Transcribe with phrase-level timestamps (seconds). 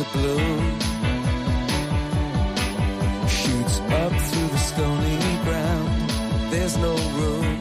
[0.00, 0.58] are blue.
[3.26, 6.10] Shoots up through the stony ground.
[6.52, 7.60] There's no room.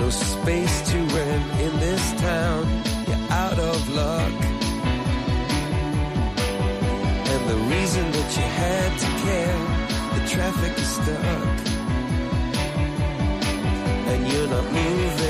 [0.00, 2.66] No space to rent in this town.
[3.06, 4.32] You're out of luck.
[7.32, 9.60] And the reason that you had to care,
[10.14, 11.58] the traffic is stuck.
[14.10, 15.29] And you're not moving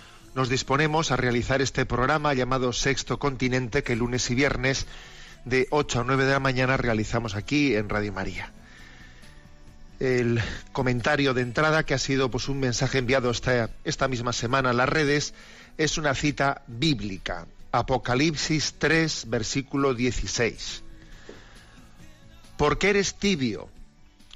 [0.33, 4.85] nos disponemos a realizar este programa llamado Sexto Continente que lunes y viernes
[5.43, 8.51] de 8 a 9 de la mañana realizamos aquí en Radio María.
[9.99, 14.69] El comentario de entrada, que ha sido pues, un mensaje enviado esta, esta misma semana
[14.69, 15.33] a las redes,
[15.77, 17.45] es una cita bíblica.
[17.71, 20.83] Apocalipsis 3, versículo 16.
[22.57, 23.69] Porque eres tibio,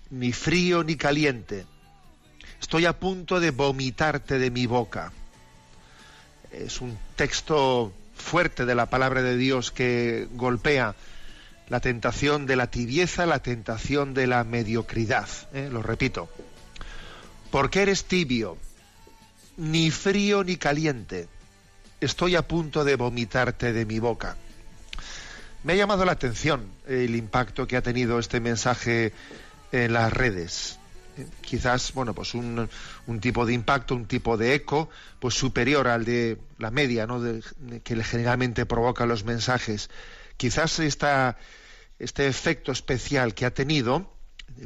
[0.10, 1.66] ni frío ni caliente.
[2.62, 5.12] Estoy a punto de vomitarte de mi boca.
[6.58, 10.96] Es un texto fuerte de la palabra de Dios que golpea
[11.68, 15.28] la tentación de la tibieza, la tentación de la mediocridad.
[15.54, 15.70] ¿eh?
[15.72, 16.30] Lo repito.
[17.52, 18.58] Porque eres tibio,
[19.58, 21.28] ni frío ni caliente.
[22.00, 24.38] Estoy a punto de vomitarte de mi boca.
[25.64, 29.12] Me ha llamado la atención el impacto que ha tenido este mensaje
[29.72, 30.78] en las redes.
[31.42, 32.70] Quizás, bueno, pues un,
[33.08, 37.22] un tipo de impacto, un tipo de eco, pues superior al de la media, ¿no?
[37.22, 37.42] De-
[37.84, 39.90] que generalmente provocan los mensajes.
[40.38, 41.38] Quizás esta,
[42.00, 44.12] este efecto especial que ha tenido,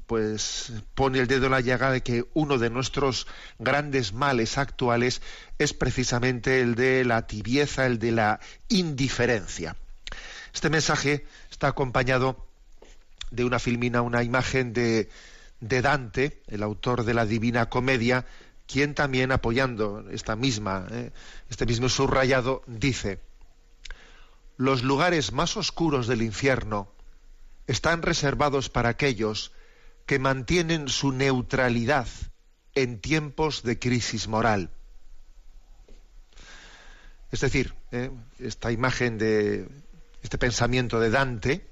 [0.07, 3.27] pues pone el dedo en la llaga de que uno de nuestros
[3.59, 5.21] grandes males actuales
[5.57, 9.75] es precisamente el de la tibieza, el de la indiferencia.
[10.53, 12.45] Este mensaje está acompañado
[13.31, 15.09] de una filmina, una imagen de,
[15.59, 18.25] de Dante, el autor de la Divina Comedia,
[18.67, 21.11] quien también apoyando esta misma, eh,
[21.49, 23.19] este mismo subrayado, dice:
[24.57, 26.91] Los lugares más oscuros del infierno
[27.67, 29.51] están reservados para aquellos
[30.05, 32.07] que mantienen su neutralidad
[32.75, 34.71] en tiempos de crisis moral.
[37.31, 38.09] Es decir, eh,
[38.39, 39.67] esta imagen de
[40.23, 41.67] este pensamiento de Dante,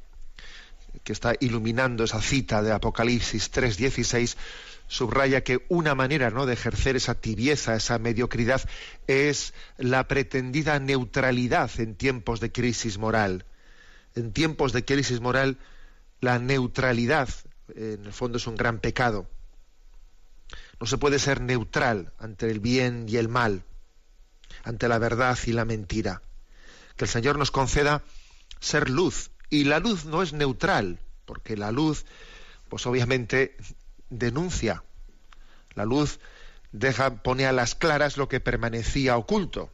[1.07, 4.35] que está iluminando esa cita de Apocalipsis 3:16,
[4.89, 6.45] subraya que una manera ¿no?
[6.45, 8.61] de ejercer esa tibieza, esa mediocridad,
[9.07, 13.45] es la pretendida neutralidad en tiempos de crisis moral.
[14.15, 15.59] En tiempos de crisis moral,
[16.19, 17.29] la neutralidad,
[17.73, 19.29] en el fondo, es un gran pecado.
[20.81, 23.63] No se puede ser neutral ante el bien y el mal,
[24.65, 26.21] ante la verdad y la mentira.
[26.97, 28.03] Que el Señor nos conceda
[28.59, 29.31] ser luz.
[29.49, 32.05] Y la luz no es neutral, porque la luz,
[32.69, 33.55] pues obviamente
[34.09, 34.83] denuncia.
[35.75, 36.19] La luz
[36.71, 39.71] deja, pone a las claras lo que permanecía oculto.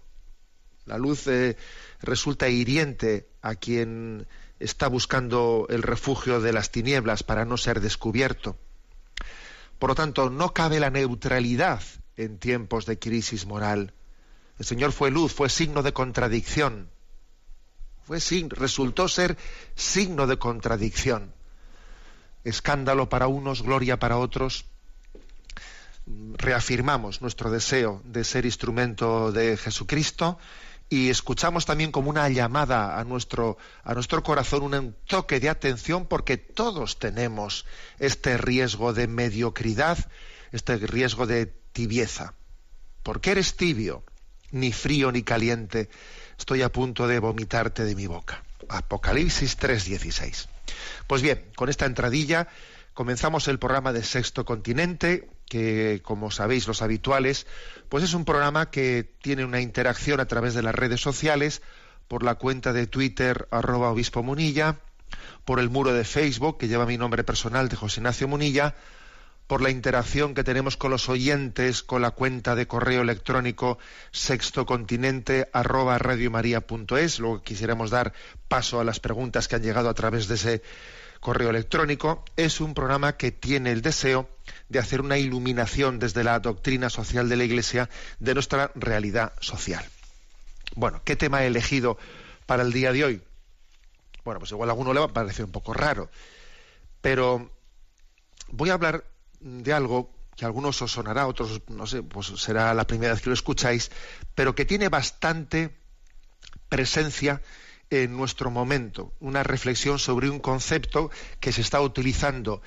[0.85, 1.57] La luz eh,
[2.01, 4.28] resulta hiriente a quien
[4.59, 8.57] está buscando el refugio de las tinieblas para no ser descubierto.
[9.79, 11.81] Por lo tanto, no cabe la neutralidad
[12.16, 13.94] en tiempos de crisis moral.
[14.59, 16.90] El Señor fue luz, fue signo de contradicción.
[18.06, 19.38] Fue sign- resultó ser
[19.75, 21.34] signo de contradicción.
[22.44, 24.66] Escándalo para unos, gloria para otros.
[26.06, 30.38] Reafirmamos nuestro deseo de ser instrumento de Jesucristo
[30.90, 36.06] y escuchamos también como una llamada a nuestro, a nuestro corazón, un toque de atención,
[36.06, 37.66] porque todos tenemos
[37.99, 39.97] este riesgo de mediocridad,
[40.52, 42.34] este riesgo de tibieza.
[43.02, 44.03] Porque eres tibio,
[44.52, 45.90] ni frío ni caliente,
[46.38, 48.44] estoy a punto de vomitarte de mi boca.
[48.70, 50.47] Apocalipsis 3:16.
[51.08, 52.47] Pues bien, con esta entradilla
[52.94, 57.47] comenzamos el programa de Sexto Continente, que como sabéis los habituales,
[57.90, 61.62] pues es un programa que tiene una interacción a través de las redes sociales,
[62.08, 64.78] por la cuenta de Twitter arroba obispo Munilla,
[65.46, 68.76] por el muro de Facebook que lleva mi nombre personal de José Ignacio Munilla,
[69.47, 73.78] por la interacción que tenemos con los oyentes, con la cuenta de correo electrónico
[74.11, 75.99] sextocontinente arroba.
[75.99, 78.13] Luego quisiéramos dar
[78.47, 80.63] paso a las preguntas que han llegado a través de ese
[81.19, 82.23] correo electrónico.
[82.35, 84.29] Es un programa que tiene el deseo
[84.69, 87.89] de hacer una iluminación desde la doctrina social de la Iglesia
[88.19, 89.84] de nuestra realidad social.
[90.75, 91.97] Bueno, ¿qué tema he elegido
[92.46, 93.22] para el día de hoy?
[94.23, 96.09] Bueno, pues igual a alguno le va a parecer un poco raro.
[97.01, 97.51] Pero
[98.49, 99.03] voy a hablar
[99.43, 103.13] de algo que a algunos os sonará, a otros, no sé, pues será la primera
[103.13, 103.91] vez que lo escucháis,
[104.34, 105.75] pero que tiene bastante
[106.69, 107.41] presencia
[107.90, 109.13] en nuestro momento.
[109.19, 112.61] Una reflexión sobre un concepto que se está utilizando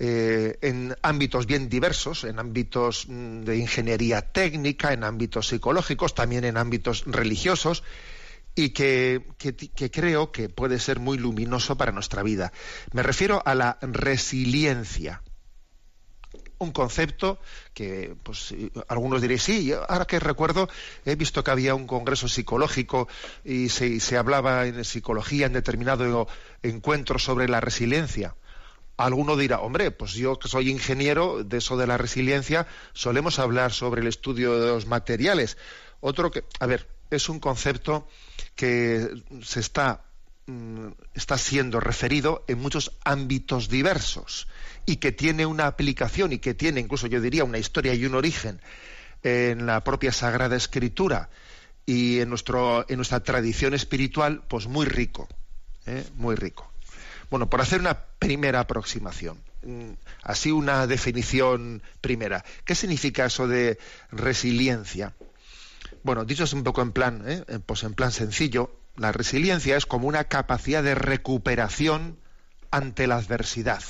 [0.00, 6.44] eh, en ámbitos bien diversos, en ámbitos mm, de ingeniería técnica, en ámbitos psicológicos, también
[6.44, 7.84] en ámbitos religiosos,
[8.54, 9.22] y que,
[9.92, 12.52] creo que puede ser muy luminoso para nuestra vida.
[12.92, 15.22] Me refiero a la resiliencia.
[16.58, 17.38] Un concepto
[17.72, 18.54] que pues,
[18.88, 20.68] algunos diréis, sí, ahora que recuerdo,
[21.04, 23.08] he visto que había un congreso psicológico
[23.44, 26.26] y se, se hablaba en psicología en determinado
[26.62, 28.34] encuentro sobre la resiliencia
[28.98, 33.72] alguno dirá, hombre, pues yo que soy ingeniero de eso de la resiliencia, solemos hablar
[33.72, 35.56] sobre el estudio de los materiales.
[36.00, 38.08] Otro que, a ver, es un concepto
[38.56, 39.08] que
[39.42, 40.04] se está,
[40.46, 44.48] mm, está siendo referido en muchos ámbitos diversos
[44.88, 48.14] y que tiene una aplicación y que tiene incluso yo diría una historia y un
[48.14, 48.58] origen
[49.22, 51.28] en la propia Sagrada Escritura
[51.84, 55.28] y en, nuestro, en nuestra tradición espiritual, pues muy rico,
[55.84, 56.04] ¿eh?
[56.14, 56.72] muy rico.
[57.28, 59.90] Bueno, por hacer una primera aproximación, mm,
[60.22, 62.42] así una definición primera.
[62.64, 63.78] ¿Qué significa eso de
[64.10, 65.12] resiliencia?
[66.02, 67.44] Bueno, dicho es un poco en plan, ¿eh?
[67.66, 72.16] pues en plan sencillo, la resiliencia es como una capacidad de recuperación
[72.70, 73.82] ante la adversidad,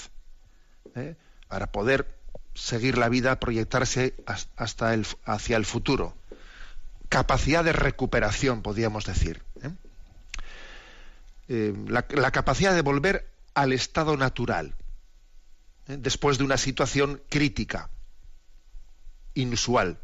[1.01, 1.17] ¿eh?
[1.49, 2.07] para poder
[2.55, 4.15] seguir la vida, proyectarse
[4.57, 6.15] hasta el, hacia el futuro.
[7.09, 9.43] Capacidad de recuperación, podríamos decir.
[9.63, 9.71] ¿eh?
[11.49, 14.75] Eh, la, capacidad de volver al estado natural
[15.87, 17.89] después de una situación crítica,
[19.33, 19.99] inusual.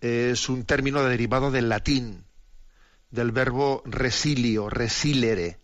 [0.00, 2.24] Es un término derivado del latín,
[3.10, 5.58] del verbo resilio, resilere,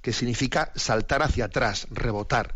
[0.00, 2.54] que significa saltar hacia atrás, rebotar.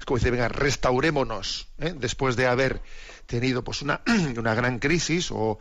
[0.00, 2.80] Es como decir, venga, restaurémonos, después de haber
[3.26, 4.00] tenido pues una,
[4.36, 5.58] una gran crisis o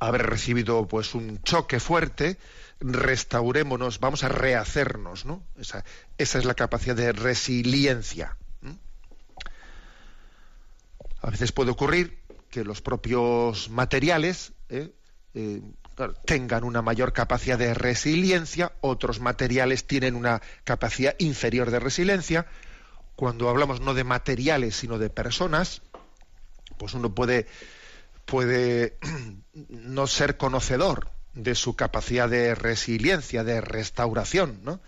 [0.00, 2.38] haber recibido pues un choque fuerte,
[2.80, 5.42] restaurémonos, vamos a rehacernos, ¿no?
[5.58, 5.84] Esa,
[6.18, 8.36] esa es la capacidad de resiliencia.
[11.22, 14.94] A veces puede ocurrir que los propios materiales ¿eh?
[15.34, 15.60] Eh,
[16.24, 22.46] tengan una mayor capacidad de resiliencia, otros materiales tienen una capacidad inferior de resiliencia.
[23.16, 25.82] Cuando hablamos no de materiales, sino de personas,
[26.76, 27.46] pues uno puede,
[29.68, 34.80] no ser conocedor de su capacidad de resiliencia, de restauración, ¿no?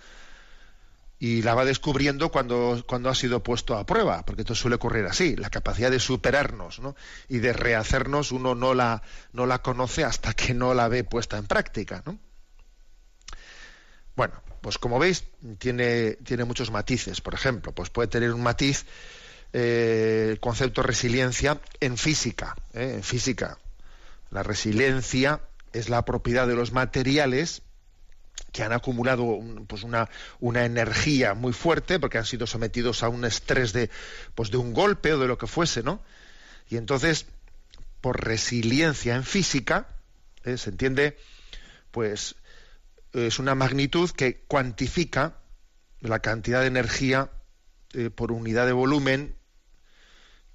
[1.20, 5.04] Y la va descubriendo cuando, cuando ha sido puesto a prueba, porque esto suele ocurrir
[5.06, 6.94] así, la capacidad de superarnos, ¿no?
[7.28, 9.02] Y de rehacernos uno no la,
[9.32, 12.18] no la conoce hasta que no la ve puesta en práctica, ¿no?
[14.14, 15.24] Bueno, pues como veis,
[15.58, 17.20] tiene, tiene muchos matices.
[17.20, 18.84] Por ejemplo, pues puede tener un matiz
[19.52, 22.54] eh, el concepto resiliencia en física.
[22.74, 22.94] ¿eh?
[22.96, 23.58] En física,
[24.30, 25.40] la resiliencia
[25.72, 27.62] es la propiedad de los materiales
[28.52, 30.08] que han acumulado pues una,
[30.40, 33.90] una, energía muy fuerte porque han sido sometidos a un estrés de,
[34.34, 36.02] pues de un golpe o de lo que fuese, ¿no?
[36.70, 37.26] Y entonces,
[38.00, 39.88] por resiliencia en física,
[40.44, 40.56] ¿eh?
[40.56, 41.16] se entiende,
[41.90, 42.36] pues
[43.12, 45.38] es una magnitud que cuantifica
[46.00, 47.30] la cantidad de energía
[47.94, 49.34] eh, por unidad de volumen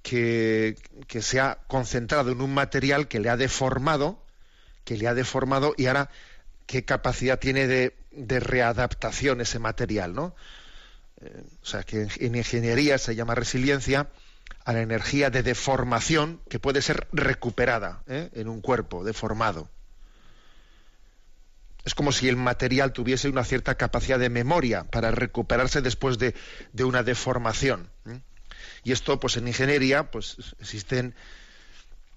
[0.02, 0.76] que,
[1.20, 4.22] se ha concentrado en un material que le ha deformado
[4.84, 6.10] que le ha deformado y ahora
[6.66, 7.94] qué capacidad tiene de,
[8.40, 10.34] readaptación ese material, ¿no?
[11.20, 14.08] Eh, o sea, que en, ingeniería se llama resiliencia
[14.64, 18.30] a la energía de deformación que puede ser recuperada ¿eh?
[18.34, 19.68] en un cuerpo deformado.
[21.84, 26.34] Es como si el material tuviese una cierta capacidad de memoria para recuperarse después de,
[26.82, 27.90] una deformación.
[28.82, 31.14] Y esto, pues en ingeniería, pues existen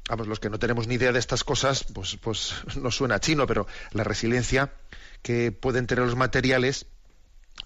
[0.10, 3.46] vamos, los que no tenemos ni idea de estas cosas, pues, pues nos suena chino,
[3.46, 4.72] pero la resiliencia
[5.22, 6.86] que pueden tener los materiales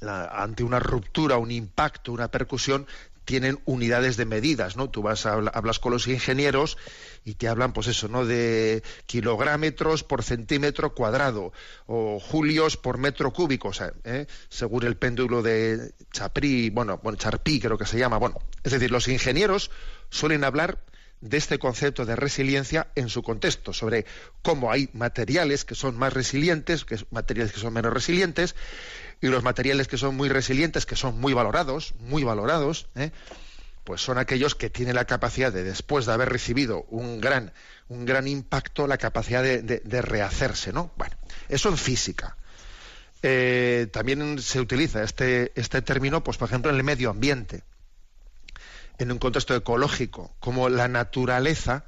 [0.02, 2.88] ante una ruptura, un impacto, una percusión,
[3.26, 4.90] tienen unidades de medidas, ¿no?
[4.90, 6.78] Tú vas a, hablas con los ingenieros
[7.24, 8.26] y te hablan, pues eso, ¿no?
[8.26, 11.54] De kilográmetros por centímetro cuadrado
[11.86, 14.28] o julios por metro cúbico, o sea, ¿eh?
[14.50, 18.92] según el péndulo de Chapri, bueno, bueno, Charpí creo que se llama, bueno, es decir,
[18.92, 19.72] los ingenieros
[20.10, 20.80] suelen hablar
[21.22, 24.06] de este concepto de resiliencia en su contexto, sobre
[24.42, 28.56] cómo hay materiales que son más resilientes, que materiales que son menos resilientes,
[29.22, 33.12] y los materiales que son muy resilientes, que son muy valorados, muy valorados, ¿eh?
[33.84, 37.54] pues son aquellos que tienen la capacidad de, después de haber recibido un gran,
[37.88, 40.92] un gran impacto, la capacidad de, de rehacerse, ¿no?
[40.98, 41.16] Bueno,
[41.50, 42.36] eso en física.
[43.24, 47.64] Eh, también se utiliza este, este término, pues por ejemplo, en el medio ambiente,
[48.98, 51.86] en un contexto ecológico, como la naturaleza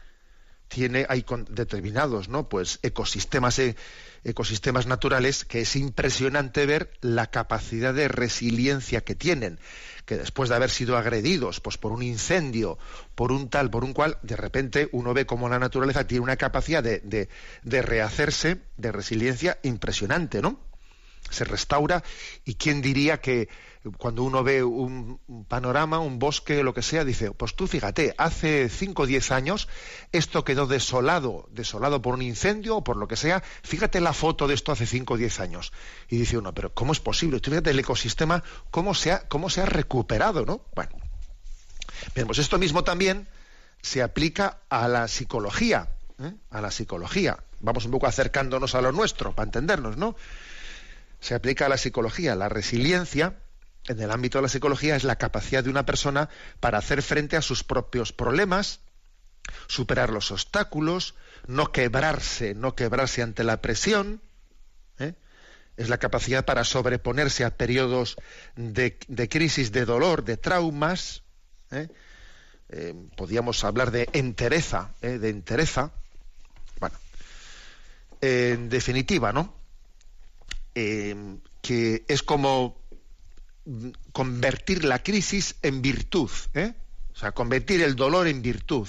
[0.74, 2.50] tiene, hay determinados, ¿no?
[2.50, 3.75] Pues ecosistemas, eh,
[4.24, 9.60] ecosistemas naturales que es impresionante ver la capacidad de resiliencia que tienen,
[10.08, 12.80] que después de haber sido agredidos, pues por un incendio,
[13.13, 16.38] por un tal, por un cual, de repente uno ve como la naturaleza tiene una
[16.38, 17.30] capacidad de, de,
[17.62, 20.60] de rehacerse, de resiliencia impresionante, ¿no?
[21.34, 22.04] Se restaura
[22.46, 23.50] y quién diría que
[23.98, 28.70] cuando uno ve un, panorama, un bosque, lo que sea, dice, pues tú fíjate, hace
[28.70, 29.68] 5 o 10 años
[30.12, 34.48] esto quedó desolado, desolado por un incendio o por lo que sea, fíjate la foto
[34.48, 35.74] de esto hace 5 o 10 años.
[36.08, 37.40] Y dice uno, pero ¿cómo es posible?
[37.42, 40.62] Tú fíjate el ecosistema, cómo se ha, cómo se ha recuperado, ¿no?
[40.75, 40.92] Bueno,
[42.16, 43.28] bien, pues esto mismo también
[43.82, 46.34] se aplica a la psicología, ¿eh?
[46.52, 47.38] a la psicología.
[47.60, 50.16] Vamos un poco acercándonos a lo nuestro, para entendernos, ¿no?
[51.24, 52.36] Se aplica a la psicología.
[52.36, 53.38] La resiliencia,
[53.88, 56.27] en el ámbito de la psicología, es la capacidad de una persona
[56.60, 58.82] para hacer frente a sus propios problemas,
[59.68, 61.15] superar los obstáculos,
[61.48, 64.22] no quebrarse, no quebrarse ante la presión.
[65.00, 65.13] ¿eh?
[65.77, 68.18] Es la capacidad para sobreponerse a periodos
[68.58, 68.98] de,
[69.30, 71.24] crisis, de dolor, de traumas.
[71.72, 71.88] ¿eh?
[72.68, 75.94] Eh, podríamos hablar de entereza, de entereza.
[76.82, 76.98] Bueno,
[78.20, 79.62] en definitiva, ¿no?
[80.75, 81.15] Eh,
[81.62, 82.77] que es como
[84.12, 86.74] convertir la crisis en virtud, ¿eh?
[87.13, 88.88] o sea, convertir el dolor en virtud.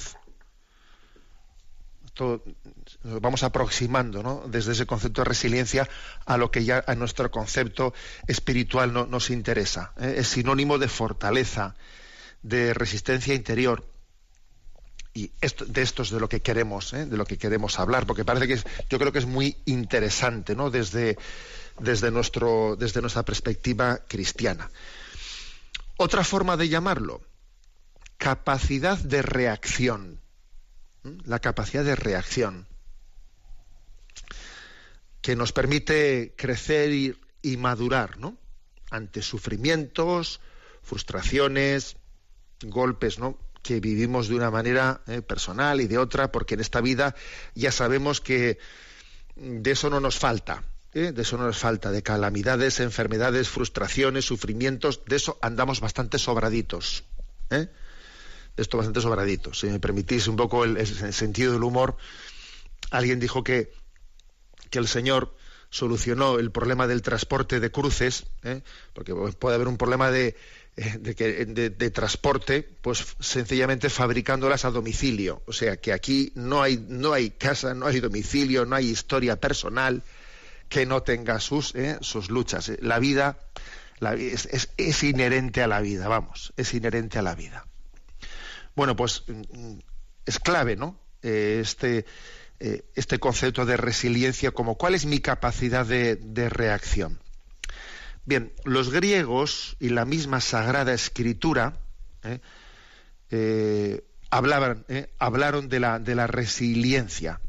[2.04, 2.42] Esto
[3.02, 4.44] nos vamos aproximando ¿no?
[4.46, 5.88] desde ese concepto de resiliencia
[6.26, 7.94] a lo que ya a nuestro concepto
[8.26, 9.92] espiritual no, nos interesa.
[9.98, 10.14] ¿eh?
[10.18, 11.76] Es sinónimo de fortaleza,
[12.42, 13.86] de resistencia interior.
[15.14, 18.24] Y esto, de esto es de lo que queremos, de lo que queremos hablar, porque
[18.24, 20.70] parece que yo creo que es muy interesante, ¿no?
[20.70, 21.16] Desde
[21.78, 24.70] desde, nuestro, desde nuestra perspectiva cristiana.
[25.96, 27.22] Otra forma de llamarlo,
[28.18, 30.20] capacidad de reacción.
[31.24, 32.66] La capacidad de reacción
[35.20, 36.92] que nos permite crecer
[37.42, 38.38] y, madurar, ¿no?
[38.90, 40.40] Ante sufrimientos,
[40.82, 41.96] frustraciones,
[42.62, 43.38] golpes, ¿no?
[43.64, 47.16] Que vivimos de una manera eh, personal y de otra, porque en esta vida
[47.56, 48.58] ya sabemos que
[49.34, 50.62] de eso no nos falta.
[50.94, 51.12] ¿eh?
[51.12, 57.04] de eso no nos falta, de calamidades, enfermedades, frustraciones, sufrimientos, de eso andamos bastante sobraditos.
[57.50, 57.68] ¿eh?
[58.56, 59.58] De esto bastante sobraditos.
[59.58, 61.96] Si me permitís un poco el, sentido del humor,
[62.90, 63.72] alguien dijo que,
[64.70, 65.34] que el Señor
[65.74, 68.62] solucionó el problema del transporte de cruces, ¿eh?
[68.92, 70.36] porque puede haber un problema de,
[70.76, 75.42] de, de, transporte, pues sencillamente fabricándolas a domicilio.
[75.46, 79.34] O sea que aquí no hay, no hay casa, no hay domicilio, no hay historia
[79.34, 80.04] personal,
[80.68, 82.70] que no tenga sus, eh, sus luchas.
[82.80, 83.40] La vida
[84.16, 87.66] es, inherente a la vida, vamos, es inherente a la vida.
[88.76, 89.78] Bueno, pues mm,
[90.24, 91.00] es clave, ¿no?
[91.20, 92.06] Eh, este,
[92.66, 97.20] eh, este concepto de resiliencia como cuál es mi capacidad de, reacción.
[98.24, 101.78] Bien, los griegos y la misma Sagrada Escritura
[104.30, 104.86] hablaban,
[105.18, 107.40] hablaron de la, de la resiliencia,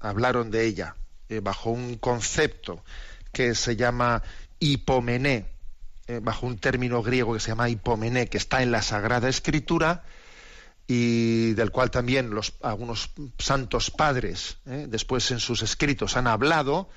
[0.00, 0.96] hablaron de ella.
[1.28, 2.84] Eh, bajo un concepto
[3.32, 4.22] que se llama
[4.60, 5.46] hipomené,
[6.06, 10.04] eh, bajo un término griego que se llama hipomené, que está en la Sagrada Escritura
[10.86, 16.88] y del cual también los, algunos santos padres eh, después en sus escritos han hablado.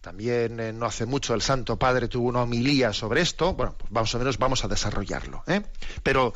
[0.00, 3.54] También no hace mucho el Santo Padre tuvo una homilía sobre esto.
[3.54, 5.42] Bueno, pues más o menos vamos a desarrollarlo.
[6.04, 6.32] Pero,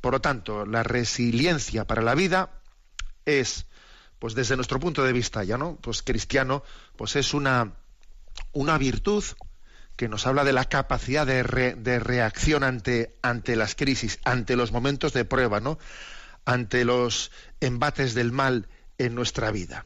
[0.00, 2.50] por lo tanto, la resiliencia para la vida
[3.26, 3.66] es
[4.18, 6.62] pues desde nuestro punto de vista ya no pues cristiano
[6.96, 7.74] pues es una
[8.52, 9.22] una virtud
[9.96, 11.42] que nos habla de la capacidad de,
[11.74, 15.78] de, reacción ante, ante las crisis, ante los momentos de prueba, ¿no?
[16.46, 19.84] Ante los embates del mal en nuestra vida.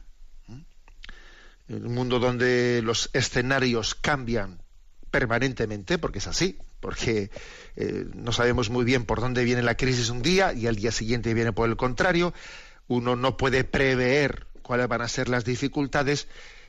[1.67, 4.61] En un mundo donde los escenarios cambian
[5.09, 7.31] permanentemente, porque es así, porque
[7.75, 10.91] eh, no sabemos muy bien por dónde viene la crisis un día y al día
[10.91, 12.33] siguiente viene por el contrario,
[12.87, 16.27] uno no puede prever cuáles van a ser las dificultades,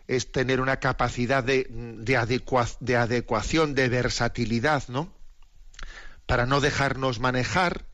[0.09, 5.13] es tener una capacidad de, de, adecuación, de versatilidad, ¿no?
[6.27, 7.85] Para no dejarnos manejar,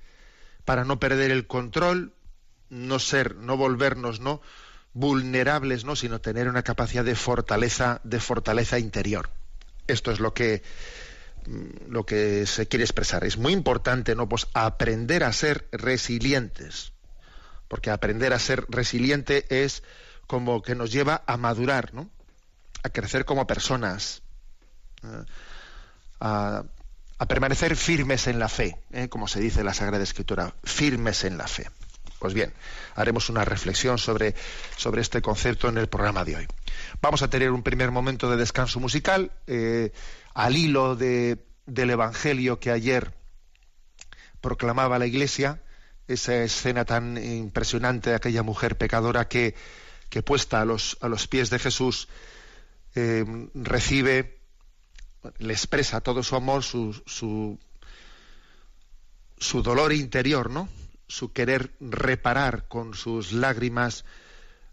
[0.68, 2.12] para no perder el control,
[2.68, 4.42] no ser, no volvernos, ¿no?
[4.92, 5.96] vulnerables, ¿no?
[5.96, 9.30] sino tener una capacidad de fortaleza, de fortaleza interior.
[9.87, 10.62] Esto es lo que
[11.46, 13.25] mm, lo que se quiere expresar.
[13.25, 14.28] Es muy importante, ¿no?
[14.28, 16.92] Pues aprender a ser resilientes
[17.68, 19.82] porque aprender a ser resiliente es
[20.26, 22.10] como que nos lleva a madurar, ¿no?
[22.82, 24.20] A crecer como personas.
[25.02, 26.62] eh,
[27.18, 31.25] a, permanecer firmes en la fe, eh, como se dice en la Sagrada Escritura, firmes
[31.25, 31.68] en la fe.
[32.18, 32.52] Pues bien,
[32.96, 34.34] haremos una reflexión sobre,
[34.76, 36.46] sobre este concepto en el programa de hoy.
[37.00, 39.92] Vamos a tener un primer momento de descanso musical eh,
[40.34, 43.14] al hilo de, del Evangelio que ayer
[44.40, 45.62] proclamaba la Iglesia,
[46.08, 49.54] esa escena tan impresionante de aquella mujer pecadora que,
[50.08, 52.08] que puesta a los, a los pies de Jesús
[52.94, 54.38] eh, recibe,
[55.38, 57.58] le expresa todo su amor, su, su,
[59.38, 60.68] su dolor interior, ¿no?
[61.08, 64.04] su querer reparar con sus lágrimas,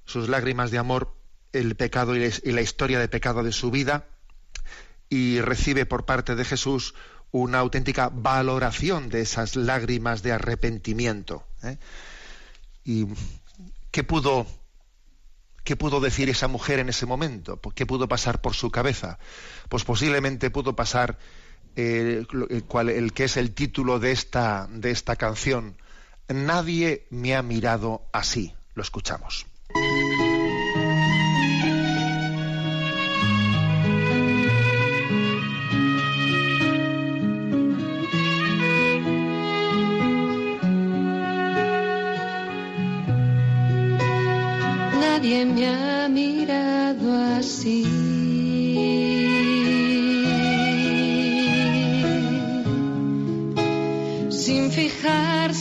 [0.06, 1.16] sus lágrimas de amor,
[1.54, 4.08] el pecado y la historia de pecado de su vida,
[5.10, 6.94] y recibe por parte de Jesús
[7.32, 11.46] una auténtica valoración de esas lágrimas de arrepentimiento.
[11.64, 11.78] ¿eh?
[12.84, 13.08] ¿Y
[13.92, 14.46] qué pudo,
[15.66, 17.60] qué pudo decir esa mujer en ese momento?
[17.74, 19.20] ¿Qué pudo pasar por su cabeza?
[19.68, 21.18] Pues posiblemente pudo pasar
[21.76, 25.76] eh, el, el, que es el título de esta, de esta canción,
[26.28, 28.54] Nadie me ha mirado así.
[28.74, 29.46] Lo escuchamos.
[45.26, 47.84] Nadie me ha mirado así.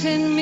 [0.04, 0.33] en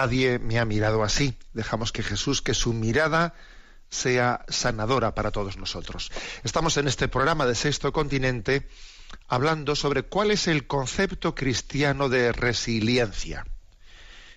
[0.00, 1.36] Nadie me ha mirado así.
[1.52, 3.34] Dejamos que Jesús, que su mirada
[3.90, 6.10] sea sanadora para todos nosotros.
[6.42, 8.66] Estamos en este programa de Sexto Continente
[9.28, 13.44] hablando sobre cuál es el concepto cristiano de resiliencia.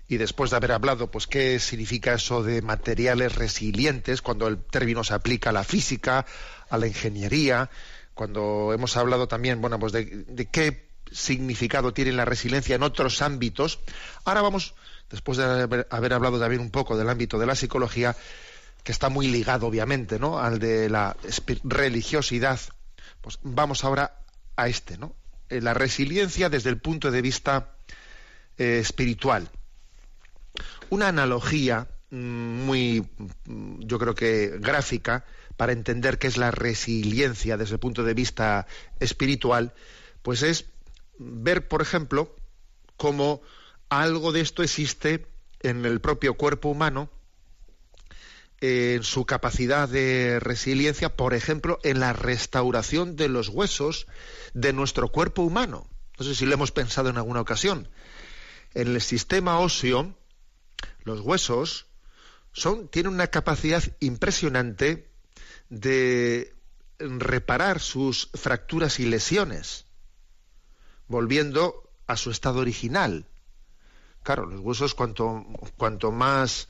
[0.10, 5.06] Y después de haber hablado, pues, qué significa eso de materiales resilientes, cuando el término
[5.06, 6.26] se aplica a la física,
[6.69, 7.69] a la ingeniería,
[8.13, 13.21] cuando hemos hablado también, bueno, pues de, de qué significado tiene la resiliencia en otros
[13.21, 13.80] ámbitos.
[14.26, 14.76] Ahora vamos,
[15.13, 18.15] después de haber, haber hablado también un poco del ámbito de la psicología,
[18.84, 20.39] que está muy ligado, obviamente, ¿no?
[20.39, 21.15] al de la
[21.63, 22.60] religiosidad,
[23.21, 24.19] pues vamos ahora
[24.56, 25.15] a este, ¿no?
[25.49, 27.76] Eh, La resiliencia desde el punto de vista
[28.58, 29.49] eh, espiritual.
[30.89, 33.08] Una analogía mm, muy,
[33.45, 35.26] mm, yo creo que gráfica,
[35.58, 38.65] para entender qué es la resiliencia desde el punto de vista
[38.99, 39.73] espiritual,
[40.23, 40.65] pues es
[41.19, 42.36] ver, por ejemplo,
[42.97, 43.43] cómo
[44.01, 45.27] algo de esto existe
[45.62, 47.10] en el propio cuerpo humano,
[48.62, 54.08] en su capacidad de resiliencia, por ejemplo, en la restauración de los huesos
[54.53, 55.89] de nuestro cuerpo humano.
[56.17, 57.89] No sé si lo hemos pensado en alguna ocasión.
[58.73, 60.15] En el sistema óseo,
[61.03, 61.88] los huesos
[62.91, 65.10] tienen una capacidad impresionante
[65.69, 66.56] de
[66.99, 69.86] reparar sus fracturas y lesiones,
[71.08, 73.25] volviendo a su estado original.
[74.23, 75.45] Claro, los huesos cuanto,
[75.77, 76.67] cuanto más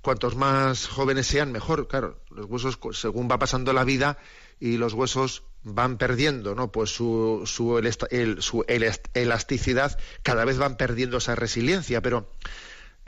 [0.00, 1.86] cuantos más jóvenes sean, mejor.
[1.86, 4.18] Claro, los huesos, según va pasando la vida
[4.58, 6.72] y los huesos van perdiendo ¿no?
[6.72, 12.00] pues su, su, elesta- el- su elast- elasticidad, cada vez van perdiendo esa resiliencia.
[12.00, 12.28] Pero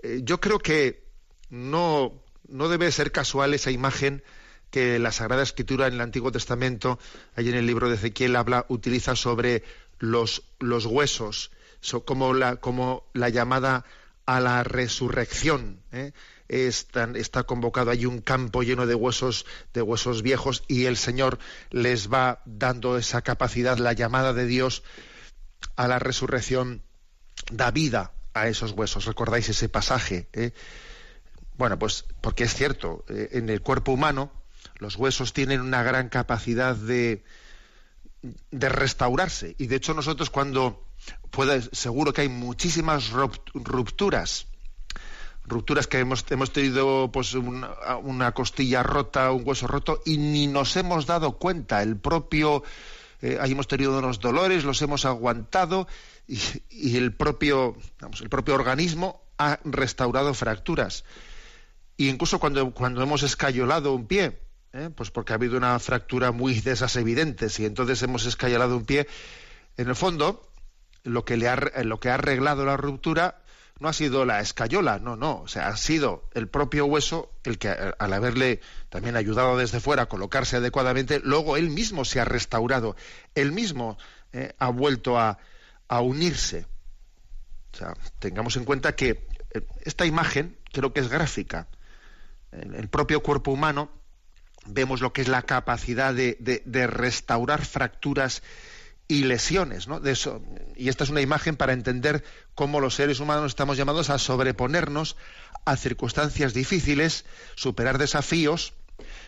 [0.03, 1.03] eh, yo creo que
[1.51, 2.13] no,
[2.49, 4.23] no debe ser casual esa imagen
[4.71, 6.99] que la Sagrada Escritura en el Antiguo Testamento,
[7.35, 9.65] ahí en el libro de Ezequiel, habla, utiliza sobre
[9.99, 11.51] los, los huesos,
[12.05, 13.85] como, la, llamada
[14.27, 15.81] a la resurrección.
[15.93, 16.13] ¿eh?
[16.49, 21.39] Está convocado allí un campo lleno de huesos, de huesos viejos, y el Señor
[21.71, 24.83] les va dando esa capacidad, la llamada de Dios
[25.77, 26.83] a la resurrección
[27.51, 29.07] da vida a esos huesos.
[29.07, 30.29] ¿Recordáis ese pasaje?
[30.33, 30.53] eh?
[31.57, 34.31] Bueno, pues porque es cierto, eh, en el cuerpo humano
[34.79, 37.23] los huesos tienen una gran capacidad de
[38.53, 39.55] restaurarse.
[39.59, 40.85] Y de hecho nosotros cuando
[41.31, 44.47] puede, seguro que hay muchísimas rupt- rupturas,
[45.47, 50.77] rupturas que hemos, hemos tenido pues una, costilla rota, un hueso roto, y ni nos
[50.77, 51.83] hemos dado cuenta.
[51.83, 52.63] El propio,
[53.21, 55.87] eh, ahí hemos tenido unos dolores, los hemos aguantado,
[56.27, 56.39] y,
[56.71, 61.05] y el propio, vamos, el propio organismo ha restaurado fracturas.
[61.97, 64.39] Y incluso cuando, cuando hemos escayolado un pie,
[64.73, 64.91] ¿eh?
[64.95, 68.85] pues porque ha habido una fractura muy de esas evidentes y entonces hemos escayolado un
[68.85, 69.07] pie,
[69.77, 70.51] en el fondo
[71.05, 73.39] lo que, le ha, lo que ha arreglado la ruptura
[73.81, 77.59] no ha sido la escayola, no, no, o sea, ha sido el propio hueso el
[77.59, 82.21] que eh, al haberle también ayudado desde fuera a colocarse adecuadamente, luego él mismo se
[82.21, 82.97] ha restaurado,
[83.35, 83.99] él mismo
[84.33, 85.39] eh, ha vuelto a,
[85.89, 86.67] a unirse.
[87.73, 91.67] O sea, tengamos en cuenta que eh, esta imagen creo que es gráfica.
[92.53, 93.91] En el propio cuerpo humano
[94.67, 98.43] vemos lo que es la capacidad de, de- de restaurar fracturas
[99.07, 100.01] y lesiones, ¿no?
[100.77, 105.17] Y esta es una imagen para entender cómo los seres humanos estamos llamados a sobreponernos
[105.65, 108.75] a circunstancias difíciles, superar desafíos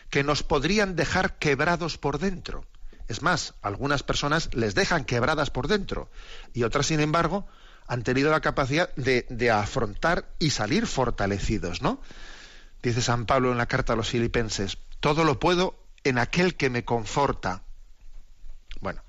[0.09, 2.65] que nos podrían dejar quebrados por dentro.
[3.07, 6.09] Es más, algunas personas les dejan quebradas por dentro
[6.53, 7.47] y otras, sin embargo,
[7.87, 12.01] han tenido la capacidad de, de afrontar y salir fortalecidos, ¿no?
[12.83, 16.69] Dice San Pablo en la carta a los filipenses, todo lo puedo en aquel que
[16.69, 17.63] me conforta.
[18.81, 19.01] Bueno,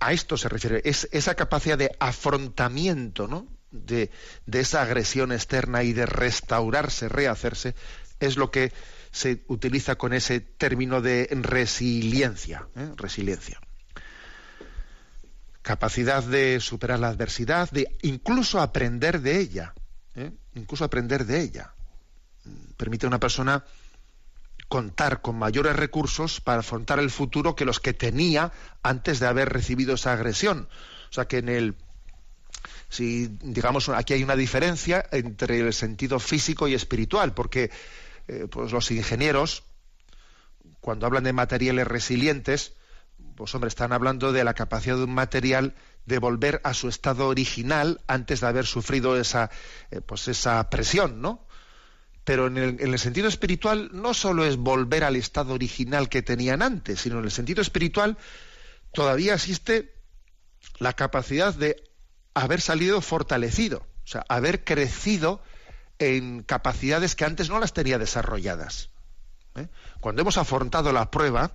[0.00, 3.46] a esto se refiere, es esa capacidad de afrontamiento, ¿no?
[3.70, 4.10] De,
[4.50, 7.74] esa agresión externa y de restaurarse, rehacerse,
[8.18, 8.72] es lo que
[9.12, 12.66] se utiliza con ese término de resiliencia.
[12.74, 12.90] ¿eh?
[12.96, 13.60] Resiliencia.
[15.62, 19.74] Capacidad de superar la adversidad, de incluso aprender de ella.
[20.16, 20.32] ¿eh?
[20.54, 21.74] Incluso aprender de ella.
[22.76, 23.64] Permite a una persona
[24.70, 28.52] contar con mayores recursos para afrontar el futuro que los que tenía
[28.84, 30.68] antes de haber recibido esa agresión.
[31.10, 31.74] O sea que en el
[32.88, 37.72] si digamos aquí hay una diferencia entre el sentido físico y espiritual, porque
[38.28, 39.64] eh, pues los ingenieros
[40.80, 42.74] cuando hablan de materiales resilientes,
[43.34, 45.74] pues hombre, están hablando de la capacidad de un material
[46.06, 49.50] de volver a su estado original antes de haber sufrido esa
[49.90, 51.44] eh, pues esa presión, ¿no?
[52.24, 56.22] Pero en el, en el, sentido espiritual no solo es volver al estado original que
[56.22, 58.18] tenían antes, sino en el sentido espiritual
[58.92, 59.94] todavía existe
[60.78, 61.82] la capacidad de
[62.34, 65.42] haber salido fortalecido, o sea, haber crecido
[65.98, 68.90] en capacidades que antes no las tenía desarrolladas.
[69.56, 69.68] ¿eh?
[70.00, 71.52] Cuando hemos afrontado la prueba,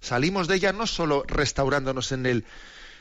[0.00, 2.46] salimos de ella no solo restaurándonos en el,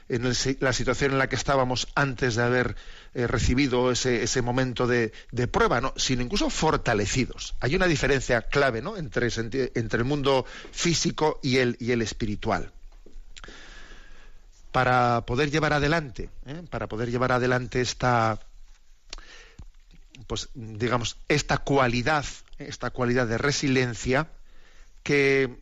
[0.10, 0.24] en
[0.60, 2.76] la situación en la que estábamos antes de haber
[3.13, 5.94] eh, recibido ese, ese momento de, de, prueba, ¿no?
[5.96, 7.56] sino incluso fortalecidos.
[7.60, 8.98] Hay una diferencia clave ¿no?
[8.98, 9.30] entre,
[9.76, 12.72] entre el mundo físico y el, y el espiritual.
[14.72, 16.63] Para poder llevar adelante, ¿eh?
[16.70, 18.39] para poder llevar adelante esta,
[20.28, 22.26] pues digamos, esta cualidad,
[22.58, 24.30] esta cualidad de resiliencia,
[25.04, 25.60] ¿qué,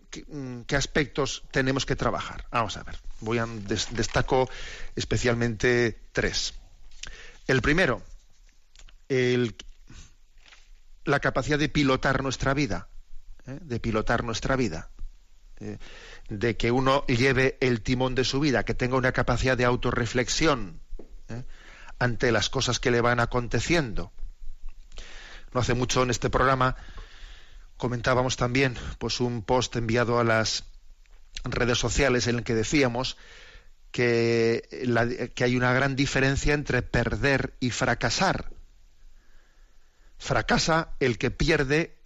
[0.67, 2.45] qué, aspectos tenemos que trabajar?
[2.51, 4.49] Vamos a ver, voy a des, destaco
[4.95, 6.53] especialmente tres.
[7.47, 8.01] El primero,
[9.09, 9.55] el,
[11.03, 12.87] la capacidad de pilotar nuestra vida,
[13.47, 13.57] ¿eh?
[13.61, 14.91] de pilotar nuestra vida,
[15.59, 15.77] ¿eh?
[16.29, 20.79] de que uno lleve el timón de su vida, que tenga una capacidad de autorreflexión
[21.29, 21.43] ¿eh?
[21.99, 24.11] ante las cosas que le van aconteciendo.
[25.53, 26.77] No hace mucho en este programa
[27.81, 30.65] comentábamos también pues un post enviado a las
[31.43, 33.17] redes sociales en el que decíamos
[33.89, 38.51] que, que hay una gran diferencia entre perder y fracasar.
[40.19, 41.97] Fracasa el que pierde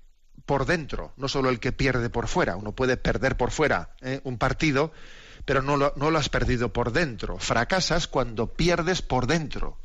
[0.45, 2.55] por dentro, no solo el que pierde por fuera.
[2.55, 4.21] Uno puede perder por fuera ¿eh?
[4.23, 4.93] un partido,
[5.43, 7.37] pero no lo, no lo, has perdido por dentro.
[7.37, 9.77] Fracasas cuando pierdes por dentro.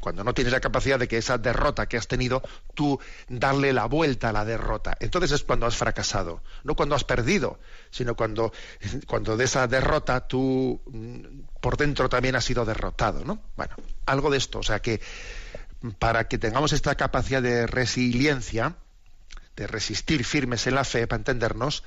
[0.00, 2.42] Cuando no tienes la capacidad de que esa derrota que has tenido,
[2.74, 4.96] tú darle la vuelta a la derrota.
[5.00, 6.42] Entonces es cuando has fracasado.
[6.64, 7.58] No cuando has perdido,
[7.90, 8.52] sino cuando,
[9.06, 13.24] cuando de esa derrota tú mm, por dentro también has sido derrotado.
[13.24, 13.42] ¿no?
[13.56, 13.74] Bueno,
[14.06, 14.60] algo de esto.
[14.60, 15.00] O sea que
[15.98, 18.76] para que tengamos esta capacidad de resiliencia,
[19.56, 21.84] de resistir firmes en la fe, para entendernos,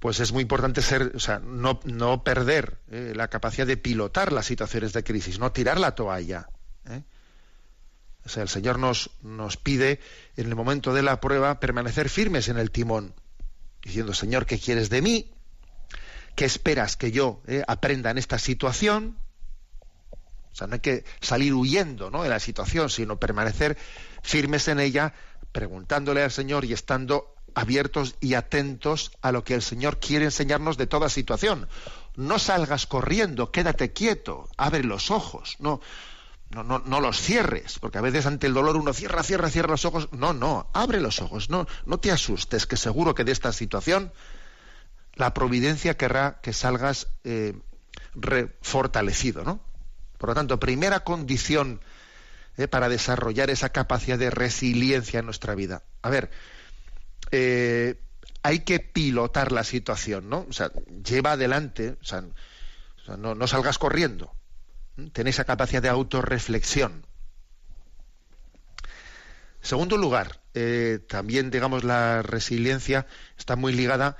[0.00, 4.32] pues es muy importante ser, o sea, no, no perder eh, la capacidad de pilotar
[4.32, 6.48] las situaciones de crisis, no tirar la toalla.
[6.88, 7.02] ¿eh?
[8.26, 10.00] O sea, el Señor nos, nos pide
[10.36, 13.14] en el momento de la prueba permanecer firmes en el timón,
[13.82, 15.32] diciendo, Señor, ¿qué quieres de mí?
[16.34, 19.16] ¿Qué esperas que yo eh, aprenda en esta situación?
[20.52, 22.24] O sea, no hay que salir huyendo ¿no?
[22.24, 23.78] de la situación, sino permanecer
[24.24, 25.14] firmes en ella,
[25.52, 30.76] preguntándole al Señor y estando abiertos y atentos a lo que el Señor quiere enseñarnos
[30.76, 31.68] de toda situación.
[32.16, 35.80] No salgas corriendo, quédate quieto, abre los ojos, no,
[36.50, 39.70] no, no, no los cierres, porque a veces ante el dolor uno cierra, cierra, cierra
[39.70, 40.08] los ojos.
[40.12, 44.12] No, no, abre los ojos, no, no te asustes, que seguro que de esta situación
[45.14, 47.54] la providencia querrá que salgas eh,
[48.60, 49.60] fortalecido, ¿no?
[50.18, 51.80] Por lo tanto, primera condición
[52.56, 55.82] eh, para desarrollar esa capacidad de resiliencia en nuestra vida.
[56.02, 56.30] A ver,
[57.30, 58.00] eh,
[58.42, 60.46] hay que pilotar la situación, ¿no?
[60.48, 60.70] O sea,
[61.04, 62.24] lleva adelante, o sea,
[63.16, 64.35] no, salgas corriendo.
[65.12, 67.06] Ten esa capacidad de autorreflexión.
[69.60, 73.06] Segundo lugar, eh, también, digamos, la resiliencia
[73.36, 74.16] está muy ligada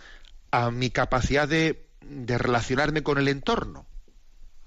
[0.50, 1.86] a mi capacidad de
[2.38, 3.86] relacionarme con el entorno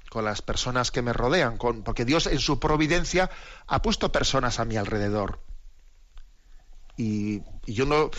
[0.09, 3.29] con las personas que me rodean, con, porque Dios en su providencia
[3.67, 5.39] ha puesto personas a mi alrededor.
[6.97, 8.09] Y, yo no,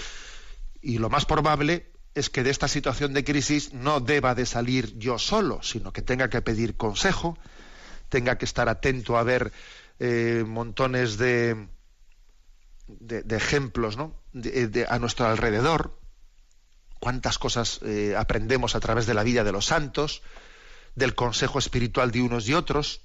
[0.80, 4.96] y lo más probable es que de esta situación de crisis no deba de salir
[4.98, 7.36] yo solo, sino que tenga que pedir consejo,
[8.10, 9.52] tenga que estar atento a ver
[9.98, 11.68] eh, montones de,
[12.88, 14.14] de, ejemplos ¿no?
[14.88, 15.98] a nuestro alrededor,
[16.98, 20.22] cuántas cosas eh, aprendemos a través de la vida de los santos,
[20.94, 23.00] del consejo espiritual de unos y otros.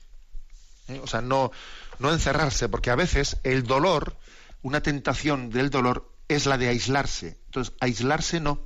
[0.88, 1.00] ¿eh?
[1.04, 1.52] O sea, no,
[2.00, 4.18] no encerrarse, porque a veces el dolor,
[4.62, 7.38] una tentación del dolor, es la de aislarse.
[7.46, 8.60] Entonces, aislarse no.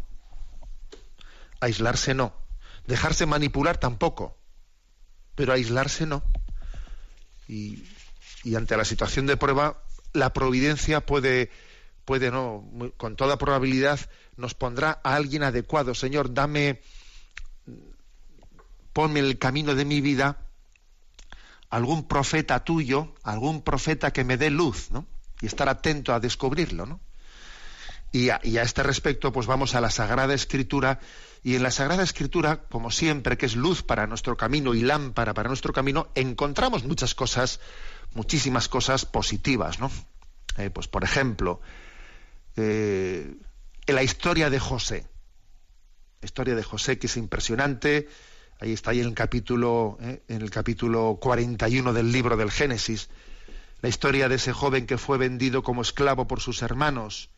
[1.59, 2.33] Aislarse no.
[2.87, 4.38] Dejarse manipular tampoco.
[5.39, 6.21] Pero aislarse no.
[7.47, 7.85] Y,
[8.43, 11.49] y ante la situación de prueba, la providencia puede,
[12.03, 14.01] puede no, con toda probabilidad,
[14.35, 15.95] nos pondrá a alguien adecuado.
[15.95, 16.81] Señor, dame
[18.91, 20.39] ponme el camino de mi vida
[21.69, 25.05] algún profeta tuyo, algún profeta que me dé luz, ¿no?
[25.39, 26.99] Y estar atento a descubrirlo, ¿no?
[28.11, 30.99] Y a, este respecto, pues vamos a la Sagrada Escritura,
[31.43, 35.33] y en la Sagrada Escritura, como siempre, que es luz para nuestro camino y lámpara
[35.33, 37.59] para nuestro camino, encontramos muchas cosas,
[38.13, 39.91] muchísimas cosas positivas, ¿no?
[40.57, 41.61] Eh, pues, por ejemplo,
[42.55, 43.35] eh,
[43.85, 45.07] en la historia de José,
[46.21, 48.07] la historia de José que es impresionante,
[48.61, 50.21] Ahí está ahí en el capítulo, ¿eh?
[50.27, 53.09] en el capítulo 41 del libro del Génesis,
[53.81, 57.29] la historia de ese joven que fue vendido como esclavo por sus hermanos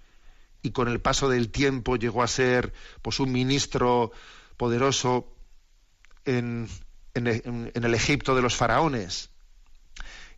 [0.61, 4.11] y con el paso del tiempo llegó a ser pues un ministro
[4.57, 5.33] poderoso
[6.25, 6.69] en,
[7.13, 9.31] el Egipto de los faraones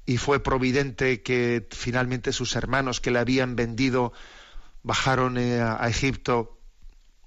[0.06, 4.14] y fue providente que finalmente sus hermanos que le habían vendido
[4.82, 6.60] bajaron eh, a Egipto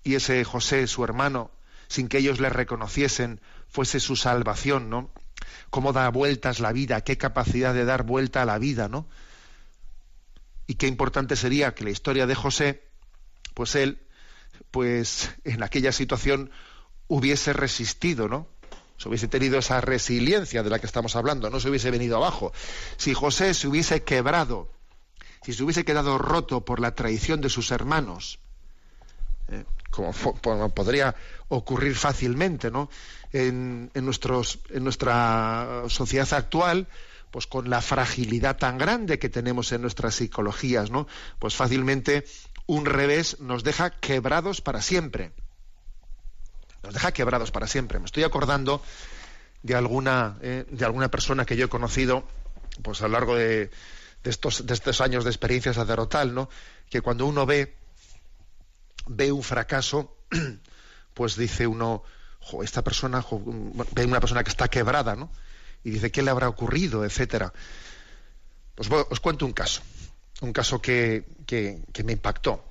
[0.03, 1.51] y ese José, su hermano,
[1.89, 5.11] sin que ellos le reconociesen, fuese su salvación, ¿no?
[5.71, 9.09] Cómo da vueltas la vida, qué capacidad de dar vuelta a la vida, ¿no?
[10.67, 12.86] Y qué importante sería que la historia de José,
[13.57, 13.99] pues él,
[14.71, 16.51] pues en aquella situación
[17.09, 18.49] hubiese resistido, ¿no?
[18.99, 22.53] Se hubiese tenido esa resiliencia de la que estamos hablando, no se hubiese venido abajo.
[22.99, 24.71] Si José se hubiese quebrado,
[25.43, 28.41] si se hubiese quedado roto por la traición de sus hermanos,
[29.49, 29.65] ¿eh?
[29.91, 30.13] como,
[30.75, 31.15] podría
[31.49, 32.91] ocurrir fácilmente ¿no?
[33.33, 36.89] en, nuestros, en nuestra sociedad actual,
[37.31, 41.07] pues con la fragilidad tan grande que tenemos en nuestras psicologías, ¿no?
[41.39, 42.27] pues fácilmente
[42.67, 45.33] un revés nos deja quebrados para siempre.
[46.83, 47.99] Nos deja quebrados para siempre.
[47.99, 48.83] Me estoy acordando
[49.63, 52.25] de alguna, eh, de alguna persona que yo he conocido
[52.83, 53.71] pues a lo largo de,
[54.23, 56.49] de, estos, de estos años de experiencia sacerdotal, ¿no?
[56.91, 57.75] que cuando uno ve
[59.07, 60.17] ve un fracaso,
[61.15, 62.03] pues dice uno,
[62.63, 63.25] esta persona,
[63.93, 65.31] ve una persona que está quebrada, ¿no?
[65.85, 67.05] Y dice, ¿qué le habrá ocurrido?
[67.05, 67.53] etcétera.
[68.75, 69.83] Pues os cuento un caso,
[70.47, 72.65] un caso que, que, me impactó.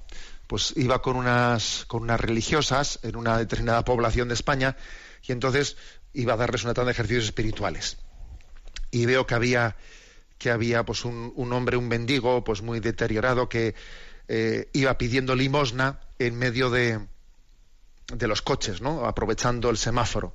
[0.47, 4.77] Pues iba con unas, con unas religiosas en una determinada población de España
[5.27, 5.75] y entonces
[6.13, 7.97] iba a darles una tanda de ejercicios espirituales.
[8.91, 9.75] Y veo que había,
[10.37, 13.75] que había pues un, un hombre, un mendigo, pues muy deteriorado que
[14.27, 16.99] eh, iba pidiendo limosna en medio de,
[18.13, 19.05] de los coches, ¿no?
[19.05, 20.33] Aprovechando el semáforo.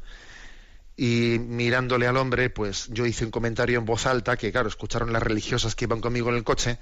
[0.96, 5.12] Y mirándole al hombre, pues yo hice un comentario en voz alta que, claro, escucharon
[5.12, 6.78] las religiosas que iban conmigo en el coche,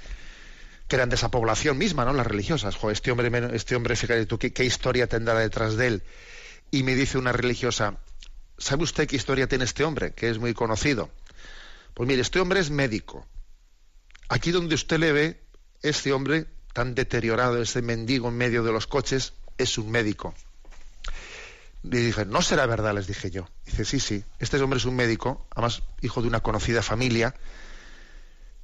[0.89, 2.15] que eran de esa población misma, ¿no?
[2.15, 2.75] Las religiosas.
[2.75, 6.03] Jo, este hombre, este hombre, fíjate tú, ¿qué, qué historia tendrá detrás de él?
[6.71, 7.99] Y me dice una religiosa,
[8.57, 10.13] ¿sabe usted qué historia tiene este hombre?
[10.13, 11.11] Que es muy conocido.
[11.95, 13.27] Pues mire, este hombre es médico.
[14.29, 15.41] Aquí donde usted le ve,
[15.83, 20.35] este hombre tan deteriorado, ese mendigo en medio de los coches, es un médico.
[21.83, 23.49] Y dije, no será verdad, les dije yo.
[23.67, 27.35] Dice, sí, sí, este hombre es un médico, además hijo de una conocida familia,